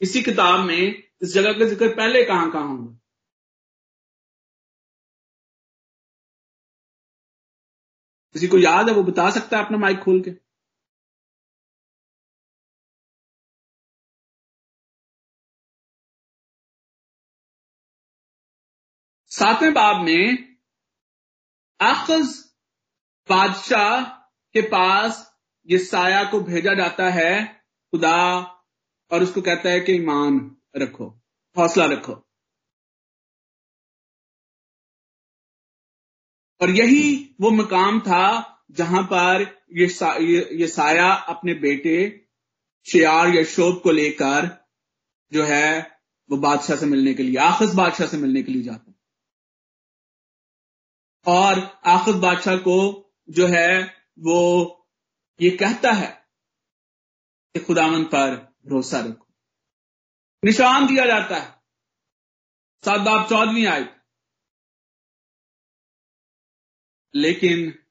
इसी 0.00 0.22
किताब 0.22 0.60
में 0.60 0.76
इस 1.22 1.32
जगह 1.34 1.58
का 1.58 1.64
ज़िक्र 1.66 1.88
पहले 1.96 2.24
कहाँ 2.24 2.50
कहाँ 2.52 2.68
होगा 2.68 2.98
किसी 8.34 8.46
को 8.48 8.58
याद 8.58 8.88
है, 8.88 8.94
वो 8.94 9.02
बता 9.02 9.28
सकता 9.30 9.56
है 9.58 9.64
अपना 9.64 9.78
माइक 9.78 9.98
खोल 10.02 10.20
के? 10.22 10.30
सातवें 19.38 19.72
बाब 19.74 20.04
में 20.04 20.56
आखज 21.80 22.52
बादशाह 23.28 24.00
के 24.52 24.62
पास 24.62 25.38
ये 25.70 25.78
साया 25.78 26.24
को 26.24 26.40
भेजा 26.40 26.74
जाता 26.74 27.10
है 27.10 27.44
खुदा 27.90 28.40
और 29.10 29.22
उसको 29.22 29.42
कहता 29.42 29.70
है 29.70 29.80
कि 29.80 29.92
ईमान 29.92 30.56
रखो 30.76 31.20
हौसला 31.58 31.84
रखो। 31.84 32.12
और 36.62 36.70
यही 36.70 37.36
वो 37.40 37.50
मकाम 37.50 38.00
था 38.00 38.56
जहाँ 38.70 39.02
पर 39.02 39.64
ये, 39.72 39.88
सा, 39.88 40.12
ये, 40.12 40.48
ये 40.52 40.68
साया 40.68 41.12
अपने 41.12 41.54
बेटे 41.54 42.26
शियार 42.90 43.28
या 43.28 43.44
शोभ 43.44 43.80
को 43.82 43.90
लेकर 43.90 44.66
जो 45.32 45.44
है 45.44 46.00
वो 46.30 46.36
बादशाह 46.36 46.76
से 46.76 46.86
मिलने 46.86 47.14
के 47.14 47.22
लिए 47.22 47.36
आखिर 47.36 47.68
बादशाह 47.74 48.06
से 48.06 48.16
मिलने 48.16 48.42
के 48.42 48.52
लिए 48.52 48.62
जाता 48.62 48.93
और 51.26 51.80
आखिर 51.86 52.14
बादशाह 52.14 52.56
को 52.56 53.10
जो 53.30 53.46
है 53.46 53.82
वो 54.18 54.70
ये 55.40 55.50
कहता 55.50 55.92
है 55.92 56.28
कि 57.54 57.60
खुदावन 57.60 58.04
पर 58.04 58.36
भरोसा 58.36 59.00
रखो। 59.00 59.34
निशान 60.44 60.86
दिया 60.86 61.06
जाता 61.06 61.36
है। 61.36 61.50
सात 62.84 63.00
बाप 63.00 63.28
चौदहवीं 63.28 63.66
आयत। 63.66 64.04
लेकिन 67.14 67.84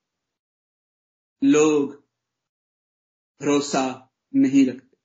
लोग 1.43 2.07
भरोसा 3.41 4.13
नहीं 4.35 4.67
रखते। 4.67 4.97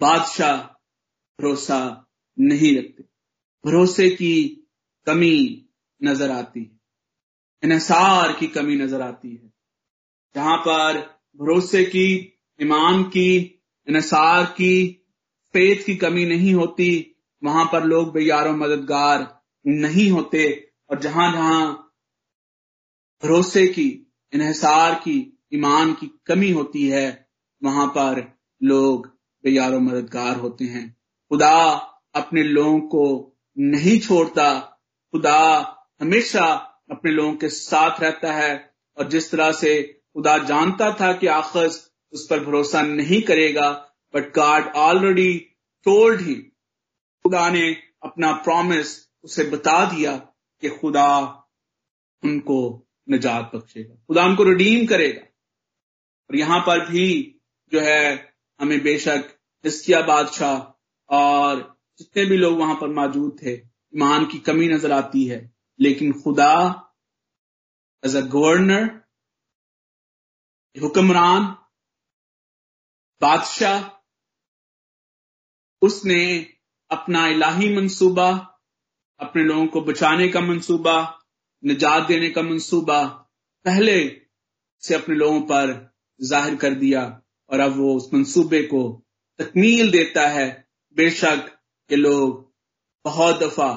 बादशाह 0.00 0.62
भरोसा 1.40 2.06
नहीं 2.38 2.78
रखते। 2.78 3.02
भरोसे 3.66 4.10
की 4.10 4.66
कमी 5.06 5.68
नज़र 6.02 6.30
आती 6.30 6.64
है। 6.64 6.75
इसार 7.64 8.32
की 8.32 8.46
कमी 8.46 8.76
नज़र 8.76 9.00
आती 9.00 9.30
है। 9.30 9.52
जहाँ 10.34 10.58
पर 10.58 10.98
भरोसे 11.36 11.84
की, 11.84 12.38
ईमान 12.62 13.02
की 13.02 13.60
इसार 13.88 14.44
की, 14.44 15.02
फेथ 15.52 15.84
की 15.84 15.96
कमी 15.96 16.26
नहीं 16.26 16.54
होती, 16.54 17.16
वहाँ 17.44 17.64
पर 17.64 17.84
लोग 17.84 18.12
बेयारो 18.12 18.52
मददगार 18.52 19.42
नहीं 19.66 20.10
होते 20.10 20.70
और 20.90 21.00
जहाँ 21.00 21.32
जहाँ 21.32 21.92
भरोसे 23.22 23.66
की 23.66 24.12
इसार 24.34 24.94
की, 24.94 25.38
ईमान 25.54 25.92
की 25.92 26.20
कमी 26.26 26.50
होती 26.50 26.88
है, 26.88 27.28
वहाँ 27.64 27.86
पर 27.86 28.38
लोग 28.62 29.06
बेयारो 29.44 29.80
मददगार 29.80 30.36
होते 30.36 30.64
हैं। 30.64 30.96
खुदा 31.28 31.72
अपने 32.14 32.42
लोगों 32.42 32.80
को 32.80 33.36
नहीं 33.58 34.00
छोड़ता। 34.00 34.60
खुदा 35.12 35.38
हमेशा 36.00 36.72
अपने 36.90 37.10
लोगों 37.12 37.34
के 37.34 37.48
साथ 37.48 38.00
रहता 38.00 38.32
है 38.32 38.74
और 38.98 39.08
जिस 39.08 39.30
तरह 39.30 39.52
से 39.52 39.82
खुदा 40.14 40.38
जानता 40.38 40.96
था 41.00 41.12
कि 41.12 41.26
आखिर 41.26 41.66
उस 42.12 42.26
पर 42.30 42.40
भरोसा 42.40 42.82
नहीं 42.82 43.22
करेगा 43.22 43.70
but 44.14 44.34
God 44.34 44.64
already 44.64 45.38
told 45.84 46.20
he 46.20 46.34
खुदा 47.24 47.50
ने 47.50 47.76
अपना 48.02 48.32
प्रॉमिस 48.32 49.08
उसे 49.24 49.44
बता 49.44 49.84
दिया 49.94 50.16
कि 50.62 50.68
खुदा 50.68 51.08
उनको 52.22 52.88
निजात 53.08 53.50
बख्शेगा, 53.54 53.94
खुदा 53.94 54.24
उनको 54.24 54.42
रिडीम 54.42 54.86
करेगा। 54.86 55.20
और 56.30 56.36
यहाँ 56.36 56.60
पर 56.60 56.90
भी 56.90 57.40
जो 57.72 57.80
है 57.80 58.34
हमें 58.60 58.82
बेशक 58.82 59.28
हिस्किया 59.64 60.00
बादशाह 60.00 61.16
और 61.16 61.78
जितने 61.98 62.24
भी 62.24 62.36
लोग 62.36 62.58
वहाँ 62.58 62.74
पर 62.74 62.88
मौजूद 62.88 63.36
थे, 63.42 63.52
ईमान 63.52 64.26
की 64.26 64.38
कमी 64.38 64.68
नज़र 64.68 64.92
आती 64.92 65.24
है। 65.24 65.55
लेकिन 65.80 66.12
खुदा 66.12 66.52
एज 68.02 68.16
अ 68.16 68.20
गवर्नर 68.20 68.84
हुक्मरान, 70.76 71.44
बादशाह, 73.22 73.84
उसने 75.82 76.22
अपना 76.90 77.26
इलाही 77.26 77.74
मंसूबा, 77.76 78.30
अपने 79.20 79.42
लोगों 79.44 79.66
को 79.66 79.80
बचाने 79.80 80.28
का 80.28 80.40
मंसूबा, 80.40 80.96
निजात 81.62 82.06
देने 82.08 82.30
का 82.30 82.42
मंसूबा 82.42 83.04
पहले 83.64 83.98
से 84.82 84.94
अपने 84.94 85.14
लोगों 85.14 85.40
पर 85.40 85.94
ज़ाहिर 86.20 86.56
कर 86.56 86.74
दिया 86.74 87.02
और 87.50 87.60
अब 87.60 87.76
वो 87.76 87.94
उस 87.96 88.12
मंसूबे 88.14 88.62
को 88.62 88.82
तकमील 89.38 89.90
देता 89.90 90.28
है। 90.28 90.46
बेशक 90.96 91.48
के 91.90 91.96
लोग 91.96 92.54
बहुत 93.04 93.36
दफ़ा 93.36 93.72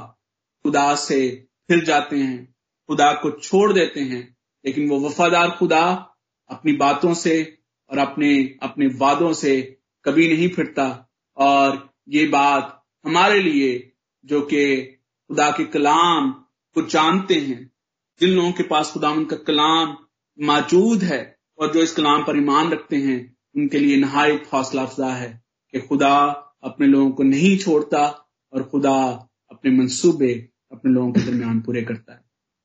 खुदा 0.65 0.95
से 0.95 1.48
फिर 1.69 1.85
जाते 1.85 2.17
हैं, 2.17 2.55
खुदा 2.87 3.13
को 3.13 3.31
छोड़ 3.31 3.73
देते 3.73 3.99
हैं, 3.99 4.37
लेकिन 4.65 4.89
वो 4.89 4.99
वफादार 4.99 5.49
खुदा 5.49 6.15
अपनी 6.49 6.73
बातों 6.73 7.13
से 7.13 7.57
और 7.89 7.97
अपने 7.97 8.57
अपने 8.61 8.87
वादों 8.87 9.33
से 9.33 9.79
कभी 10.05 10.27
नहीं 10.27 10.49
फिरता। 10.49 11.09
और 11.37 11.93
ये 12.09 12.27
बात 12.27 12.83
हमारे 13.05 13.41
लिए 13.41 13.93
जो 14.25 14.41
कि 14.41 14.83
खुदा 15.27 15.51
के 15.51 15.65
कलाम 15.65 16.31
को 16.73 16.81
जानते 16.81 17.35
हैं, 17.35 17.71
जिन 18.19 18.29
लोगों 18.29 18.51
के 18.51 18.63
पास 18.63 18.91
खुदा 18.91 19.23
का 19.23 19.35
कलाम 19.35 19.97
मौजूद 20.41 21.03
है 21.03 21.39
और 21.59 21.73
जो 21.73 21.79
इस 21.79 21.91
कलाम 21.91 22.23
पर 22.23 22.37
ईमान 22.37 22.71
रखते 22.71 22.95
हैं, 22.95 23.37
उनके 23.55 23.79
लिए 23.79 23.97
नहायत 23.97 24.49
हौसला 24.53 24.83
अफजा 24.83 25.09
है 25.09 25.43
कि 25.71 25.79
खुदा 25.79 26.17
अपने 26.63 26.87
लोगों 26.87 27.11
को 27.11 27.23
नहीं 27.23 27.57
छोड़ता 27.57 28.29
और 28.53 28.63
खुदा 28.63 29.29
अपने 29.51 29.71
मंसूबे 29.71 30.48
अपने 30.71 30.91
लोगों 30.91 31.11
के 31.13 31.21
दरमियान 31.21 31.61
पूरे 31.61 31.81
करता 31.81 32.13
है। 32.13 32.19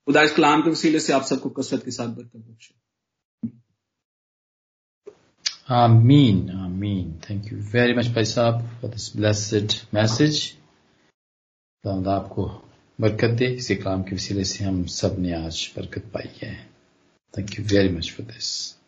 खुदा 0.07 0.23
इस 0.23 0.33
कलाम 0.33 0.63
के 0.63 0.71
वसीले 0.71 1.01
से 1.01 1.13
आप 1.13 1.23
सबको 1.23 1.51
कसरत 1.51 1.85
के 1.85 1.91
साथ 1.91 2.09
बरकत 2.09 2.37
बख्शे। 2.37 2.75
Ameen, 5.73 6.41
Ameen. 6.51 7.07
Thank 7.27 7.53
you 7.53 7.59
very 7.73 7.93
much, 7.99 8.09
Bhai 8.15 8.27
Saab, 8.27 8.63
for 8.81 8.93
this 8.93 9.17
blessed 9.17 9.69
message. 9.95 10.53
आपको 12.09 12.71
बरकत 13.01 13.31
दे। 13.31 13.47
इसी 13.47 13.77
कलाम 13.77 14.03
के 14.03 14.15
वसीले 14.15 14.45
से 14.45 14.65
हम 14.65 14.85
सबने 14.87 15.33
आज 15.35 15.73
बरकत 15.77 16.03
पाई 16.15 16.31
है। 16.43 16.71
Thank 17.39 17.59
you 17.59 17.65
very 17.65 17.89
much 17.89 18.11
for 18.11 18.27
this 18.27 18.79